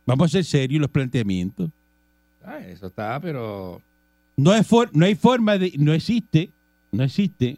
[0.05, 1.69] Vamos a ser serios los planteamientos.
[2.43, 3.81] Ah, eso está, pero...
[4.35, 6.49] No, hay for- no hay forma de, no existe,
[6.91, 7.57] no existe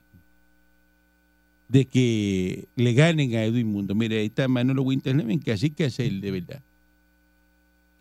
[1.68, 3.96] de que le ganen a Edwin Mundo.
[3.96, 6.62] Mira, ahí está Manolo Winterleven, que así que hace él de verdad.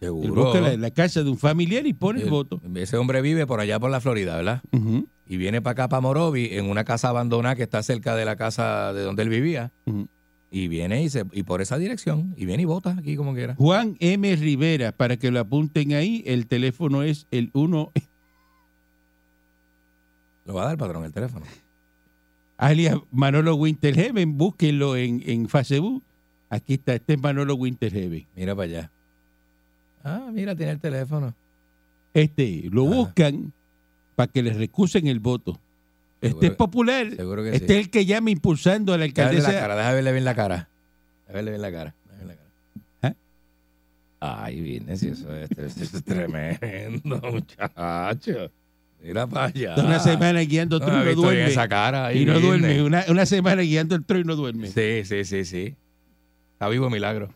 [0.07, 0.45] Él Seguro.
[0.45, 2.61] busca la, la casa de un familiar y pone el El- voto.
[2.75, 4.63] Ese hombre vive por allá por la Florida, ¿verdad?
[5.27, 8.37] Y viene para acá, para Morovi, en una casa abandonada que está cerca de la
[8.37, 9.73] casa de donde él vivía.
[10.51, 12.33] Y viene y, se, y por esa dirección.
[12.37, 13.55] Y viene y vota aquí como quiera.
[13.57, 14.37] Juan M.
[14.37, 17.91] Rivera, para que lo apunten ahí, el teléfono es el 1,
[20.47, 21.47] Lo va a dar, patrón, el teléfono.
[22.59, 26.03] alias Manolo Winterheaven, búsquenlo en, en Facebook.
[26.51, 28.27] Aquí está, este es Manolo Winterheaven.
[28.37, 28.91] Mira para allá.
[30.05, 31.35] Ah, mira, tiene el teléfono.
[32.13, 32.95] Este, lo Ajá.
[32.95, 33.53] buscan
[34.15, 35.59] para que le recusen el voto.
[36.21, 37.11] Este Seguro- es popular.
[37.17, 37.73] Seguro que Este sí.
[37.73, 39.61] es el que llama impulsando a la Déjame verle la alcaldesa.
[39.61, 40.69] cara, déjame verle bien la cara.
[41.27, 41.95] Déjame verle bien la cara.
[42.05, 42.41] déjame verle la
[43.03, 43.15] cara.
[43.15, 43.17] ¿Eh?
[44.21, 48.51] Ay, viene, si eso es, eso es tremendo, muchacho.
[49.03, 49.75] Mira para allá.
[49.77, 51.47] Una semana guiando No otro me y no duerme.
[51.47, 52.83] esa cara ahí, y no duerme.
[52.83, 54.69] Una, una semana guiando el tro y no duerme.
[54.69, 55.77] Sí, sí, sí, sí.
[56.53, 57.29] Está vivo milagro.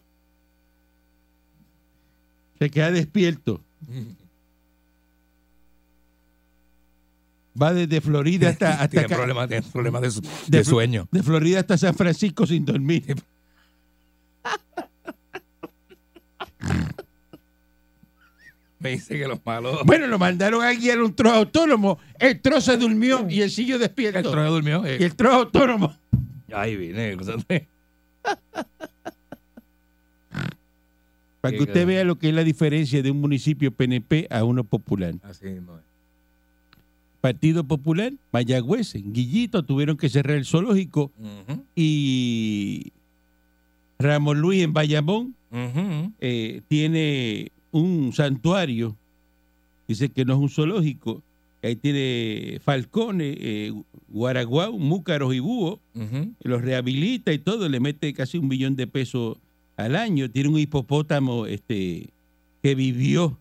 [2.59, 3.61] Se queda despierto.
[7.61, 9.63] Va desde Florida hasta, hasta tiene problemas, de,
[10.11, 11.09] su- de de Fl- sueño.
[11.11, 13.17] de Florida hasta San Francisco sin dormir.
[18.81, 19.81] Me dice que los malos.
[19.85, 21.99] Bueno, lo mandaron a guiar un trozo autónomo.
[22.19, 24.19] El trozo se durmió y el siguió despierto.
[24.21, 24.85] el trono durmió.
[24.87, 24.99] eh.
[25.01, 25.97] Y el trozo autónomo.
[26.55, 27.17] Ay, vine.
[27.17, 27.67] cosate.
[31.41, 34.65] Para que usted vea lo que es la diferencia de un municipio PNP a uno
[34.65, 35.15] popular.
[35.23, 35.77] Así mismo.
[35.77, 35.89] es.
[37.21, 41.11] Partido Popular, Mayagüez, en Guillito tuvieron que cerrar el zoológico
[41.75, 42.93] y
[43.99, 45.35] Ramón Luis en Bayamón
[46.21, 48.97] eh, tiene un santuario,
[49.89, 51.23] dice que no es un zoológico,
[51.63, 53.73] ahí tiene falcones, eh,
[54.09, 55.81] guaraguau, múcaros y búhos,
[56.43, 59.39] los rehabilita y todo, le mete casi un millón de pesos
[59.79, 60.31] al año.
[60.31, 62.11] Tiene un hipopótamo este,
[62.63, 63.39] que vivió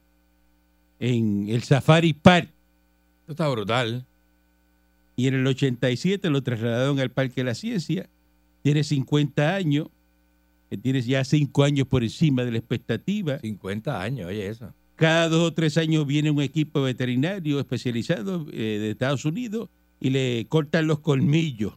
[0.99, 2.49] en el Safari Park
[3.21, 4.05] Esto está brutal.
[5.17, 8.07] y en el 87 lo trasladaron al Parque de la Ciencia.
[8.63, 9.87] Tiene 50 años,
[10.81, 13.39] tiene ya 5 años por encima de la expectativa.
[13.39, 14.73] 50 años, oye eso.
[14.95, 19.69] Cada dos o tres años viene un equipo veterinario especializado eh, de Estados Unidos
[19.99, 21.73] y le cortan los colmillos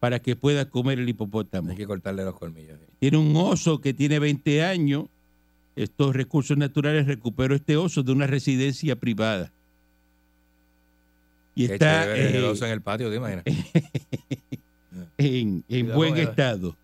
[0.00, 1.70] para que pueda comer el hipopótamo.
[1.70, 2.78] Hay que cortarle los colmillos.
[2.98, 5.06] Tiene un oso que tiene 20 años.
[5.76, 9.52] Estos recursos naturales recuperó este oso de una residencia privada.
[11.54, 13.44] Y Qué está chévere, el eh, oso en el patio, ¿te imaginas?
[15.18, 16.76] en, buen estado.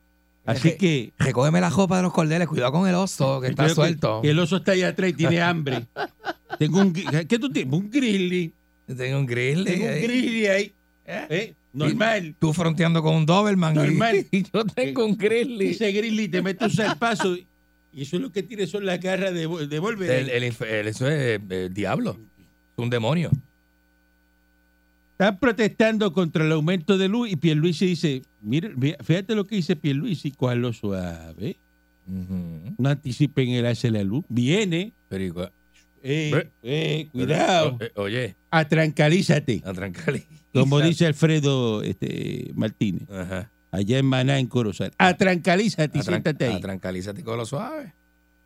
[0.45, 3.75] Así que Recógeme la jopa de los cordeles, cuidado con el oso, que está que-
[3.75, 4.21] suelto.
[4.21, 5.87] que el oso está allá atrás y tiene hambre.
[6.59, 7.73] Tengo un, ¿Qué tú tienes?
[7.73, 8.53] Un grizzly.
[8.87, 9.65] Tengo un grizzly.
[9.65, 10.03] Tengo un ahí.
[10.03, 10.73] grizzly ahí.
[11.07, 11.55] ¿Eh?
[11.73, 12.35] Normal.
[12.39, 13.75] Tú fronteando con un Doberman.
[13.75, 14.27] y- Normal.
[14.31, 15.69] Y yo tengo un grizzly.
[15.71, 19.33] Ese grizzly te mete un zarpazo y eso es lo que tiene son las garras
[19.35, 20.19] de, de Wolverine.
[20.19, 22.17] El- el inf- el- eso es el diablo.
[22.77, 23.31] Es un demonio.
[25.13, 28.71] Están protestando contra el aumento de luz y Pierluisi dice, mira,
[29.03, 31.57] fíjate lo que dice Pierluisi, lo suave,
[32.09, 32.75] Ujú.
[32.79, 35.53] no anticipen el hace la luz, viene, Pero igual-
[36.03, 39.73] eh, eh, cuidado, Oye, atrancalízate, a
[40.63, 43.51] como dice Alfredo este, Martínez, Ajá.
[43.71, 47.93] allá en Maná, en Corozal, atrancalízate Atran- siéntate ahí, Atrancalízate con lo suave.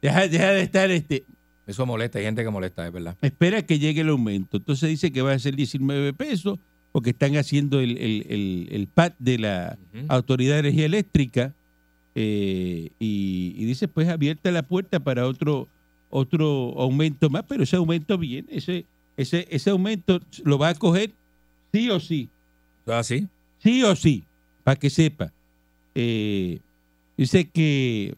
[0.02, 1.24] deja, deja de estar, este,
[1.66, 3.16] Eso molesta, hay gente que molesta, es verdad.
[3.22, 6.58] espera que llegue el aumento, entonces dice que va a ser 19 pesos,
[6.92, 9.78] porque están haciendo el, el, el, el PAT de la...
[10.08, 11.54] Autoridad de Energía Eléctrica
[12.14, 15.68] eh, y, y dice pues abierta la puerta para otro
[16.10, 18.86] otro aumento más, pero ese aumento viene, ese
[19.18, 21.12] ese ese aumento lo va a coger
[21.72, 22.28] sí o sí,
[22.82, 23.28] ¿Eso es así?
[23.58, 24.24] sí o sí,
[24.64, 25.32] para que sepa.
[25.94, 26.60] Eh,
[27.16, 28.14] dice que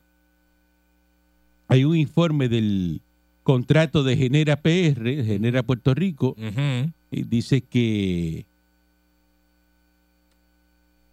[1.69, 3.01] hay un informe del
[3.43, 6.37] contrato de Genera PR, Genera Puerto Rico,
[7.11, 8.45] y dice que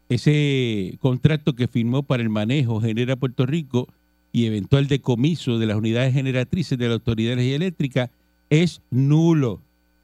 [0.09, 3.87] ese contrato que firmó para el manejo Genera Puerto Rico
[4.31, 8.11] y eventual decomiso de las unidades generatrices de la Autoridad de Energía Eléctrica
[8.49, 9.61] es nulo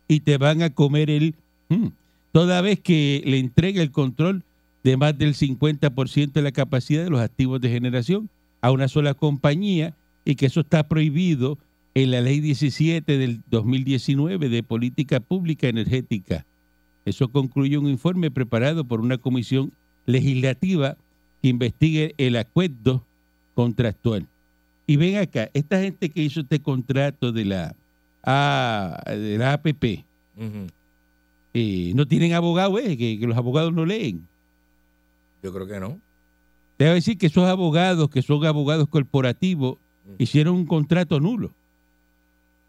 [0.08, 1.36] y te van a comer el
[1.69, 1.88] mm,
[2.34, 4.43] toda vez que le entrega el control
[4.84, 9.13] de más del 50% de la capacidad de los activos de generación a una sola
[9.13, 11.58] compañía y que eso está prohibido
[11.96, 16.46] en la ley 17 del 2019 de política pública energética.
[17.06, 19.72] Eso concluye un informe preparado por una comisión
[20.06, 20.98] legislativa
[21.41, 23.06] que investigue el acuerdo
[23.54, 24.26] contractual.
[24.88, 27.76] Y ven acá, esta gente que hizo este contrato de la,
[28.24, 30.04] A- de la APP.
[31.53, 34.27] Eh, no tienen abogados, eh, que, que los abogados no leen.
[35.41, 35.99] Yo creo que no.
[36.77, 40.15] Te voy a decir que esos abogados, que son abogados corporativos, Mm.
[40.17, 41.51] hicieron un contrato nulo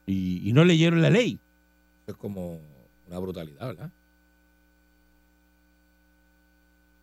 [0.06, 1.38] y, y no leyeron la ley.
[2.06, 2.60] Es como
[3.08, 3.90] una brutalidad, ¿verdad?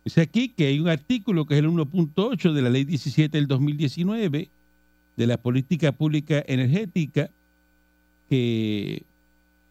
[0.04, 3.46] Dice aquí que hay un artículo que es el 1.8 de la ley 17 del
[3.46, 4.48] 2019
[5.16, 7.30] de la política pública energética
[8.28, 9.02] que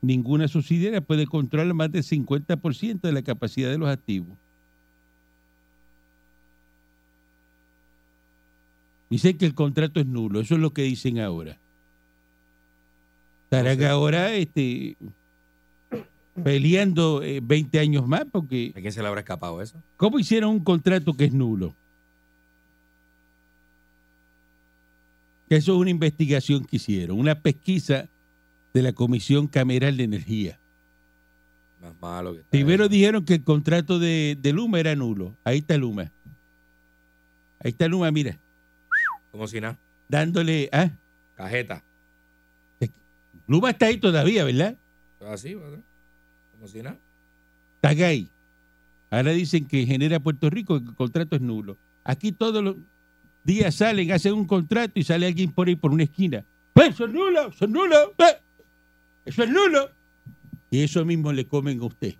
[0.02, 4.38] ninguna subsidiaria puede controlar más del 50% de la capacidad de los activos.
[9.10, 11.58] Dicen que el contrato es nulo, eso es lo que dicen ahora.
[13.44, 14.96] Estarán ahora este,
[16.42, 19.78] peleando eh, 20 años más porque ¿A quién se le habrá escapado eso?
[19.98, 21.76] ¿Cómo hicieron un contrato que es nulo?
[25.50, 28.08] Que Eso es una investigación que hicieron, una pesquisa
[28.74, 30.60] de la Comisión Cameral de Energía.
[31.82, 35.36] Más malo que Primero dijeron que el contrato de, de Luma era nulo.
[35.44, 36.12] Ahí está Luma.
[37.64, 38.38] Ahí está Luma, mira,
[39.32, 39.78] Como si nada.
[40.08, 40.70] dándole...
[40.72, 40.92] ¿ah?
[41.36, 41.84] Cajeta.
[43.48, 44.78] Luma está ahí todavía, ¿verdad?
[45.28, 45.80] Así, ¿verdad?
[46.54, 46.98] Como si nada.
[47.82, 48.30] Está ahí.
[49.10, 51.78] Ahora dicen que genera Puerto Rico que el contrato es nulo.
[52.04, 52.76] Aquí todos los
[53.44, 56.46] días salen, hacen un contrato y sale alguien por ahí por una esquina.
[56.74, 58.14] Pues eso es nulo, eso es nulo.
[58.20, 58.38] eh,
[59.26, 59.90] Eso es nulo.
[60.70, 62.14] Y eso mismo le comen a usted.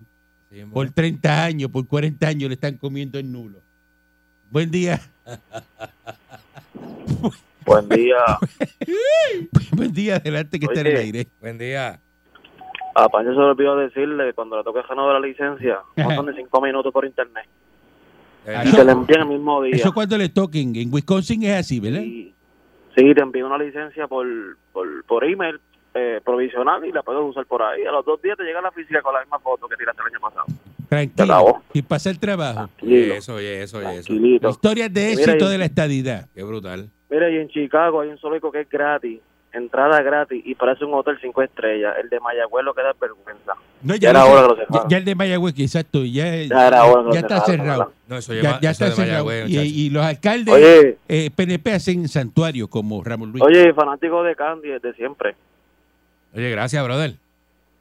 [0.50, 0.72] Sí, bueno.
[0.72, 3.60] Por 30 años, por 40 años le están comiendo el nulo.
[4.50, 5.00] Buen día.
[7.64, 8.16] Buen día.
[9.72, 11.28] Buen día, adelante que está en el aire.
[11.40, 12.00] Buen día.
[12.94, 16.60] A Pancho se olvidó decirle que cuando le toque renovar la licencia, son de cinco
[16.60, 17.46] minutos por internet.
[18.44, 19.76] Y te la envían el mismo día.
[19.76, 20.74] Eso cuando le toquen.
[20.76, 22.00] En Wisconsin es así, ¿verdad?
[22.02, 22.34] Y-
[22.96, 24.26] sí, te envían una licencia por,
[24.72, 25.60] por, por email
[25.94, 27.84] eh, provisional y la puedes usar por ahí.
[27.84, 30.02] A los dos días te llega a la oficina con la misma foto que tiraste
[30.02, 30.44] el año pasado.
[30.88, 31.62] Tranquilo.
[31.72, 32.68] Y pasa el trabajo.
[32.82, 34.12] Oye, eso, oye, eso, oye, eso.
[34.12, 36.28] Historias de éxito de la estadidad.
[36.34, 36.90] Qué brutal.
[37.10, 39.20] Mira, y en Chicago hay un zoológico que es gratis,
[39.52, 41.94] entrada gratis y parece un hotel cinco estrellas.
[42.02, 43.52] El de Mayagüez lo que da vergüenza.
[43.82, 46.66] No, Ya era hora que lo ya, ya el de Mayagüez, que exacto, ya, Ya
[46.68, 47.92] era hora que ya está cerrado.
[48.06, 49.24] No, eso ya, lleva- ya eso está de cerrado.
[49.26, 50.98] Mayagüez, Y, y los alcaldes Oye.
[51.08, 53.42] eh, PNP hacen santuarios como Ramón Luis.
[53.42, 55.34] Oye, fanático de Candy desde siempre.
[56.34, 57.14] Oye, gracias, brother.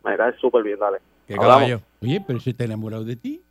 [0.04, 0.98] Me cae súper bien, dale.
[1.28, 1.56] Qué Hablamos.
[1.58, 1.82] caballo.
[2.02, 3.42] Oye, pero se está enamorado de ti.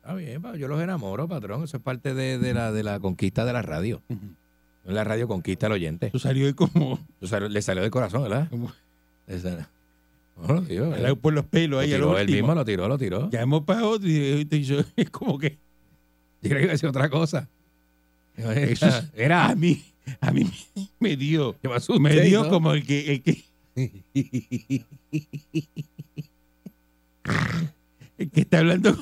[0.00, 1.64] Está bien, pa, yo los enamoro, patrón.
[1.64, 4.00] Eso es parte de, de la, de la conquista de la radio.
[4.84, 6.10] La radio conquista al oyente.
[6.10, 8.48] Tú salió de como Tú salió- le salió de corazón, ¿verdad?
[8.48, 8.72] Como-
[9.26, 9.66] Le salió-
[10.36, 12.88] Bueno, tío, jalado por los pelos lo ahí a tiró, lo él mismo lo tiró,
[12.88, 13.28] lo tiró.
[13.30, 15.58] Llamó para otro y te hizo, es como que
[16.40, 17.48] Yo creo que iba a decir otra cosa.
[18.36, 18.52] eso
[18.86, 19.82] es- Era a mí,
[20.20, 20.48] a mí
[21.00, 21.70] me dio, Yo
[22.00, 22.48] me dio ¿no?
[22.50, 23.44] como el que, el que,
[28.32, 28.96] que está hablando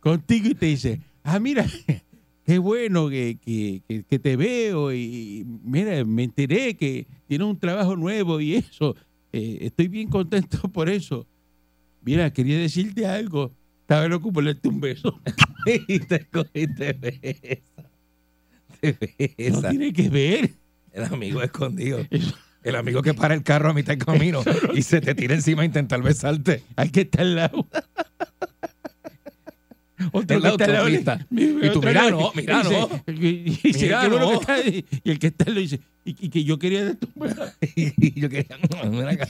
[0.00, 1.66] contigo y te dice, ah, mira,
[2.44, 7.96] qué bueno que, que, que- te veo y mira, me enteré que tienes un trabajo
[7.96, 8.94] nuevo y eso,
[9.32, 11.26] eh, estoy bien contento por eso.
[12.04, 13.52] Mira, quería decirte algo,
[13.82, 15.20] estaba loco por darte un beso.
[15.66, 16.26] y te
[16.92, 17.62] besa.
[18.80, 18.92] Te
[19.50, 19.70] No besa.
[19.70, 20.50] tiene que ver.
[20.92, 21.98] El amigo escondido.
[22.62, 24.42] El amigo que para el carro a mitad del camino
[24.74, 26.62] y se te tira encima a intentar besarte.
[26.76, 27.68] Hay que estar al lado.
[30.12, 31.26] Otro lado autopista.
[31.30, 32.70] Y tú, mira, no, mira, no.
[33.06, 33.60] y-
[34.18, 34.40] no.
[35.04, 37.08] el que está lado dice, y, y que yo quería de tu
[37.76, 38.58] y yo quería.
[38.90, 39.28] Mira acá.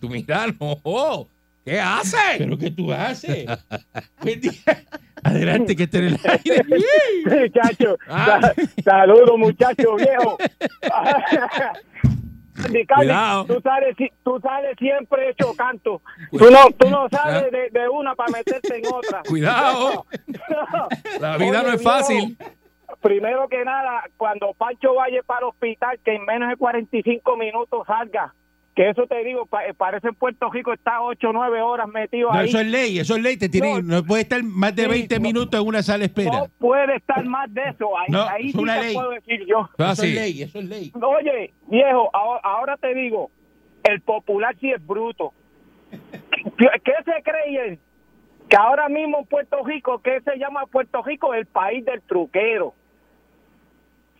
[0.00, 1.28] Tú, mira, no.
[1.64, 2.20] ¿Qué haces?
[2.38, 3.46] ¿Pero qué tú haces?
[5.24, 6.64] Adelante, que esté en el aire.
[7.24, 8.40] Muchacho, Ah.
[8.40, 10.38] sa- saludos muchacho viejo.
[12.96, 13.44] Cuidado.
[13.46, 16.02] Tú sales, tú sales siempre hecho canto.
[16.32, 19.22] Tú no, tú no sales de, de una para meterte en otra.
[19.28, 20.06] Cuidado.
[21.20, 22.36] La vida no es fácil.
[23.00, 27.86] Primero que nada, cuando Pancho vaya para el hospital, que en menos de 45 minutos
[27.86, 28.34] salga.
[28.78, 32.30] Que eso te digo, pa- parece en Puerto Rico está 8 o 9 horas metido
[32.30, 32.48] No, ahí.
[32.48, 33.36] eso es ley, eso es ley.
[33.36, 35.20] Te tienen, no, puede estar más de Sí, 20 no.
[35.20, 36.30] minutos en una sala de espera.
[36.38, 37.98] No puede estar más de eso.
[37.98, 38.94] Ahí, No, ahí es sí una te ley.
[38.94, 39.68] puedo decir yo.
[39.78, 40.08] Ah, eso sí.
[40.10, 40.92] es ley, eso es ley.
[40.94, 43.32] Oye, viejo, ahora, ahora te digo,
[43.82, 45.32] el popular sí es bruto.
[46.56, 47.80] ¿Qué, qué se creen?
[48.48, 51.34] Que ahora mismo en Puerto Rico, ¿qué se llama Puerto Rico?
[51.34, 52.74] El país del truquero.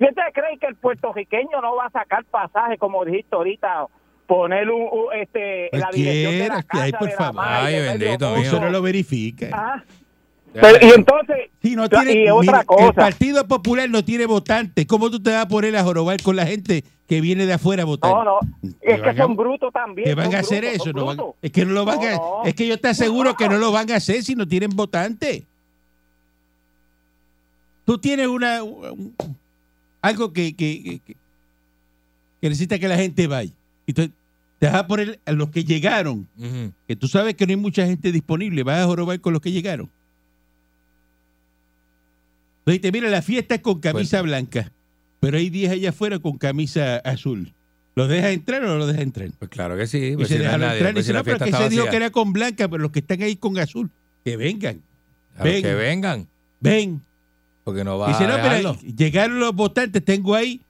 [0.01, 3.87] ¿Qué te creen que el puertorriqueño no va a sacar pasaje, como dijiste ahorita,
[4.29, 7.35] poner un, un, este, la dirección de la casa por de la favor.
[7.35, 8.43] madre, Ay, bendito, mundo?
[8.47, 9.49] Eso no lo verifica.
[9.53, 9.83] Ah,
[10.53, 12.93] pero- y entonces, Si no y tiene, otra mira, el cosa.
[12.93, 14.87] Partido Popular no tiene votantes.
[14.87, 17.83] ¿Cómo tú te vas a poner a jorobar con la gente que viene de afuera
[17.85, 18.11] a votar?
[18.13, 18.39] No, no,
[18.83, 20.07] es que son brutos también.
[20.09, 20.93] que van a hacer brutos, eso.
[20.93, 22.45] No van- es que no lo van a, No, no.
[22.45, 25.43] es que yo te aseguro que no lo van a hacer si no tienen votantes.
[27.87, 29.15] Tú tienes una un-
[30.03, 31.17] algo que, que, que- que-
[32.41, 33.51] que necesita que la gente vaya.
[33.87, 34.11] Y tú
[34.59, 36.27] te vas a poner a los que llegaron,
[36.87, 39.53] que tú sabes que no hay mucha gente disponible, vas a jorobar con los que
[39.53, 39.89] llegaron.
[42.61, 44.71] Entonces, te mira, la fiesta es con camisa blanca,
[45.21, 47.53] pero hay 10 allá afuera con camisa azul.
[47.95, 49.31] ¿Los dejas entrar o no los dejas entrar?
[49.39, 49.99] Pues claro que sí.
[50.13, 50.93] Y Pues se si no nadie, entrar.
[50.93, 53.01] pues y si no, pero que se dijo que era con blanca, pero los que
[53.01, 53.91] están ahí con azul,
[54.25, 54.81] que vengan,
[55.43, 55.63] ven.
[55.63, 56.29] que vengan.
[56.61, 57.03] ven.
[57.65, 60.61] Porque no va Dice, a no, pero llegaron los votantes, tengo ahí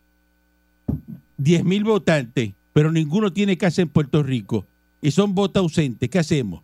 [1.37, 4.65] 10 mil votantes, pero ninguno tiene casa en Puerto Rico
[5.03, 6.09] y son votos ausentes.
[6.09, 6.63] ¿Qué hacemos?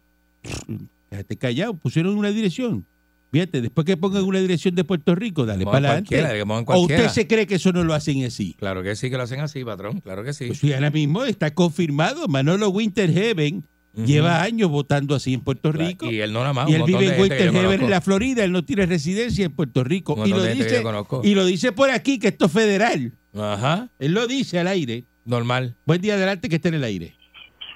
[1.11, 2.87] Quédate callado, pusieron una dirección.
[3.33, 6.25] Fíjate, después que pongan una dirección de Puerto Rico, dale para adelante.
[6.69, 8.55] ¿O usted se cree que eso no lo hacen así?
[8.61, 10.01] Claro que sí que lo hacen así, patrón.
[10.03, 10.47] Claro que sí.
[10.47, 12.29] Pues sí, ahora mismo está confirmado.
[12.29, 13.65] Manolo Winterheaven
[13.97, 16.09] lleva años votando así en Puerto Rico.
[16.09, 16.71] Y él no nada más.
[16.71, 20.15] Y él vive en Winterheaven en la Florida, él no tiene residencia en Puerto Rico.
[20.25, 20.81] Y lo, dice,
[21.25, 23.15] y lo dice por aquí que esto es federal.
[23.37, 23.91] Ajá.
[23.99, 25.07] Él lo dice al aire.
[25.25, 25.75] Normal.
[25.87, 27.15] Buen día adelante que esté en el aire.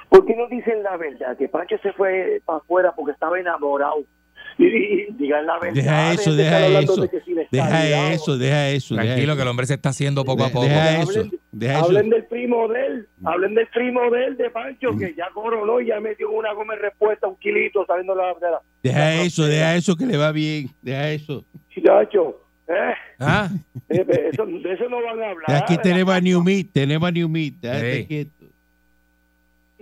[0.09, 1.36] ¿Por qué no dicen la verdad?
[1.36, 3.96] Que Pancho se fue para afuera porque estaba enamorado.
[4.57, 5.74] Y, y- y digan la verdad.
[5.74, 7.03] Deja eso, de deja eso.
[7.03, 8.94] de Deja eso, deja eso.
[8.96, 10.64] Tranquilo, que el hombre se está haciendo poco a poco.
[10.64, 11.11] Deja eso.
[11.20, 11.84] Hablen, Deja eso.
[11.84, 15.80] hablen del primo de él, hablen del primo de él, de Pancho, que ya coronó
[15.80, 18.32] y ya metió una goma de respuesta, un kilito saliendo la...
[18.40, 20.68] La Deja eso, deja eso que le va bien.
[20.82, 21.44] Deja eso.
[21.84, 23.48] Chacho, eh, Ah,
[23.88, 25.62] eh, eso, de eso no van a hablar.
[25.62, 27.54] Aquí tenemos a New Meat, tenemos a New Meat.
[27.60, 28.06] Déjate Sí.
[28.06, 28.30] quieto.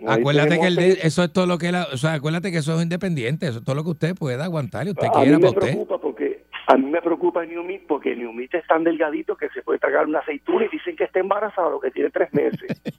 [0.07, 2.59] Ahí acuérdate tenemos que el eso es todo lo que él, o sea, acuérdate que
[2.59, 5.39] eso es independiente, eso es todo lo que usted pueda aguantar y usted a quiera
[5.39, 5.61] mí para me usted.
[5.73, 9.49] preocupa porque a mí me preocupa New Meat porque New Meat es tan delgadito que
[9.51, 12.81] se puede tragar una aceituna y dicen que está embarazado, que tiene tres meses.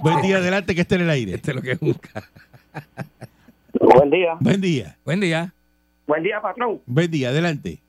[0.00, 1.34] Buen día, adelante, que esté en el aire.
[1.34, 2.22] Este es lo que es un ca-
[3.80, 4.36] Buen día.
[4.40, 4.96] Buen día.
[5.04, 5.52] Buen día.
[6.08, 6.80] Buen día, patrón.
[6.86, 7.80] Buen día, adelante.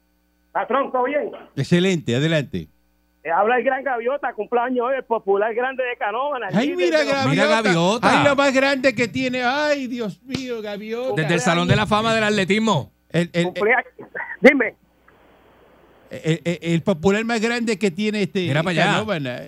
[0.52, 1.32] Patrón, ¿todo bien?
[1.56, 2.68] Excelente, adelante.
[3.24, 6.50] Eh, habla el gran Gaviota, cumpleaños hoy, el popular grande de Canóvana.
[6.50, 7.28] el Ay, mira, gaviota.
[7.30, 8.20] Mira, Gaviota.
[8.22, 9.42] Ay, lo más grande que tiene.
[9.44, 11.22] Ay, Dios mío, gaviota.
[11.22, 12.92] Desde el Salón de la Fama del Atletismo.
[13.10, 13.86] El, el- Cumpleaños.
[14.42, 14.76] Dime.
[16.12, 18.42] el- el- el popular más grande que tiene este.
[18.48, 18.86] Mira para allá.
[18.94, 19.40] Canóvana.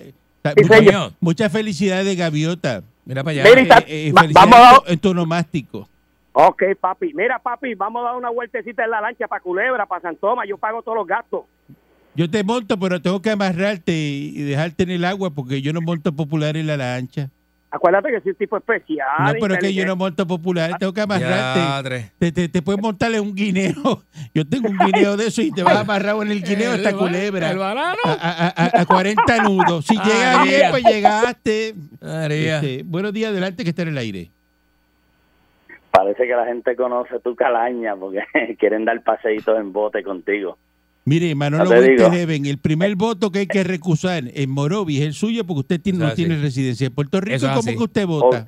[0.42, 1.12] Ta- Sí, mucha- señor.
[1.20, 2.82] Muchas felicidades de gaviota.
[3.04, 3.54] Mira para allá.
[3.62, 5.88] Mira, Eh, eh, vamos a- en tu- en tu nomástico.
[6.32, 7.12] Ok, papi.
[7.14, 10.46] Mira, papi, vamos a dar una vueltecita en la lancha para Culebra, para San Tomás.
[10.48, 11.42] Yo pago todos los gastos.
[12.14, 15.80] Yo te monto, pero tengo que amarrarte y dejarte en el agua porque yo no
[15.80, 17.28] monto popular en la lancha.
[17.70, 19.06] Acuérdate que soy un tipo especial.
[19.18, 22.12] No, pero es que yo no monto popular, tengo que amarrarte.
[22.18, 24.02] Te, te, te puedes montarle un guineo.
[24.34, 27.50] Yo tengo un guineo de eso y te vas amarrado en el guineo esta culebra.
[27.50, 27.96] El banano.
[28.04, 29.86] A, a- a- a 40 nudos.
[29.86, 30.58] Si llega María.
[30.58, 31.74] bien, pues llegaste.
[32.28, 34.30] Este, buenos días, adelante que está en el aire.
[35.92, 38.20] Parece que la gente conoce tu calaña porque
[38.58, 40.56] quieren dar paseitos en bote contigo.
[41.04, 42.08] Mire, Manolo No te digo.
[42.08, 45.80] Leven, el primer voto que hay que recusar en Morovi es el suyo porque usted
[45.80, 47.38] tiene- no tiene residencia en Puerto Rico.
[47.40, 47.76] ¿Cómo así.
[47.76, 48.46] que usted vota?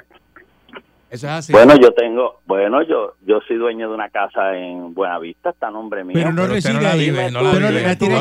[1.14, 1.52] Eso es así.
[1.52, 5.70] Bueno, yo tengo, bueno, yo yo soy dueño de una casa en Buenavista, está a
[5.70, 6.14] nombre mío.
[6.14, 6.98] Pero no Pero reside no ahí.
[6.98, 8.20] vive, no la no vive, la tiene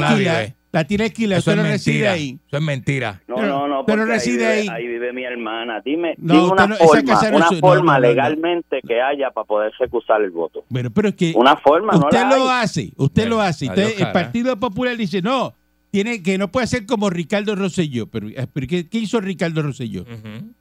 [0.72, 2.12] la tiene alquila, Eso usted es no reside mentira.
[2.14, 2.40] ahí.
[2.48, 3.22] Eso es mentira.
[3.28, 4.64] No, Pero- no, no, pero reside ahí ahí.
[4.64, 5.82] vive, ahí vive mi hermana.
[5.86, 7.94] Dime, No, dime usted una no- esa forma, casa no una su- forma no, no,
[7.94, 8.00] no.
[8.00, 10.66] legalmente que haya para poderse acusar el voto.
[10.70, 12.64] Bueno, pero es que Una forma, no usted la lo hay.
[12.64, 13.66] hace, usted lo hace.
[13.68, 14.14] el cara.
[14.14, 15.54] Partido Popular dice, no,
[15.92, 18.08] tiene que no puede ser como Ricardo Rosselló.
[18.08, 20.02] Pero, eh, pero ¿qué, qué hizo Ricardo Rosselló?
[20.02, 20.54] Ujú.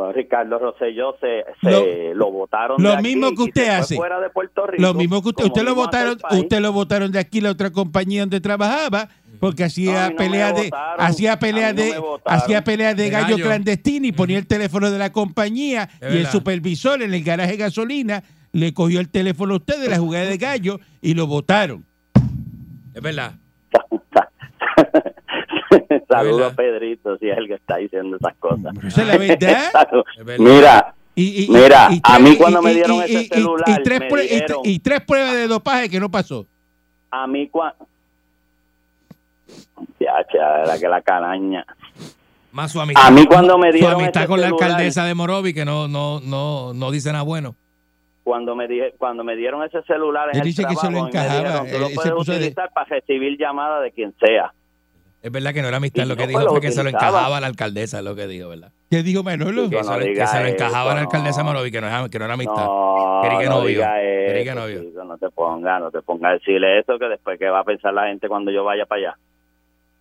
[0.00, 3.96] Bueno, Ricardo Rosselló se, se lo, votaron lo de aquí mismo que y usted hace.
[3.96, 7.18] fuera de Puerto Rico, Lo mismo que usted, usted lo votaron, usted lo votaron de
[7.18, 11.04] aquí la otra compañía donde trabajaba porque hacía no peleas me de votaron.
[11.04, 13.44] hacía A peleas mí no de hacía peleas de gallo, gallo.
[13.44, 17.56] clandestino y ponía el teléfono de la compañía y el supervisor en el garaje de
[17.58, 18.22] gasolina
[18.52, 21.84] le cogió el teléfono a usted de la jugada de gallo y lo votaron.
[22.94, 23.34] Es verdad.
[26.10, 28.74] Saludos a Pedrito, si es el que está diciendo esas cosas.
[28.84, 29.70] Esa es la verdad.
[29.72, 30.04] Salud.
[30.18, 30.44] Es verdad.
[30.44, 34.06] Mira, Y, y- Mira, y a mí cuando me dieron ese celular, y tres me
[34.06, 36.46] y- dijeron- y tres pruebas de dopaje que no pasó.
[37.10, 37.86] a mí cuando...
[39.98, 40.12] Ya,
[40.66, 41.64] la que la calaña.
[42.52, 43.06] Más su amistad.
[43.06, 45.88] A mí cuando me su dieron amistad ese con la alcaldesa de Morovi que no,
[45.88, 47.54] no, no, no dice nada bueno.
[48.24, 50.80] Cuando me dije, cuando me dieron ese celular en Él el dice que se lo
[50.90, 53.92] trabajo, y me encajaba, dijeron, tú lo se puedes de- utilizar para recibir llamadas de
[53.92, 54.52] quien sea.
[55.22, 57.36] Es verdad que no era amistad, lo que no, dijo fue que se lo encajaba
[57.36, 58.72] a la alcaldesa, es lo que dijo, ¿verdad?
[58.90, 59.68] ¿Qué dijo Manolo?
[59.68, 61.06] Que, no se, lo, que diga se lo eso, encajaba a la no.
[61.06, 62.64] alcaldesa Morovi, que no, es, que no era amistad.
[62.64, 63.68] No, Quería que no novio.
[63.68, 64.80] diga Quería que novio.
[64.82, 67.64] chico, no te ponga, no te ponga a decirle eso, que después que va a
[67.64, 69.18] pensar la gente cuando yo vaya para allá.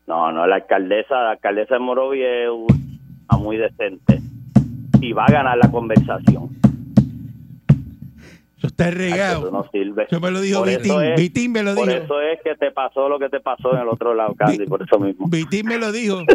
[0.07, 4.20] No, no, la alcaldesa, la alcaldesa de Morovi es una muy decente
[5.01, 6.49] y va a ganar la conversación.
[8.84, 9.51] Está regado.
[9.51, 10.07] no sirves.
[10.11, 11.01] Eso me lo dijo Por Vitín.
[11.01, 12.03] es- Vitín me lo Por dijo.
[12.03, 14.82] eso es que te pasó lo que te pasó en el otro lado, Candy, por
[14.82, 15.27] eso mismo.
[15.30, 16.23] Vitín me lo dijo.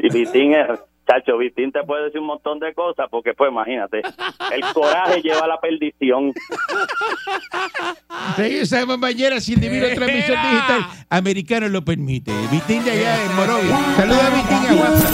[0.00, 0.68] Y Vitín es,
[1.08, 5.40] chacho, Vitín te puede decir un montón de cosas, porque pues imagínate, el coraje lleva
[5.40, 6.32] a la perdición.
[8.36, 10.86] Regresamos mañana sin divino transmisión digital.
[11.10, 12.30] Americano lo permite.
[12.50, 13.76] Vitín de allá en Morovia.
[13.96, 15.08] Saluda a Vitín Aguanta.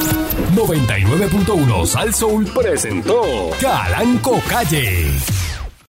[0.55, 3.23] 99.1 Sal Soul presentó
[3.61, 5.07] Calanco Calle.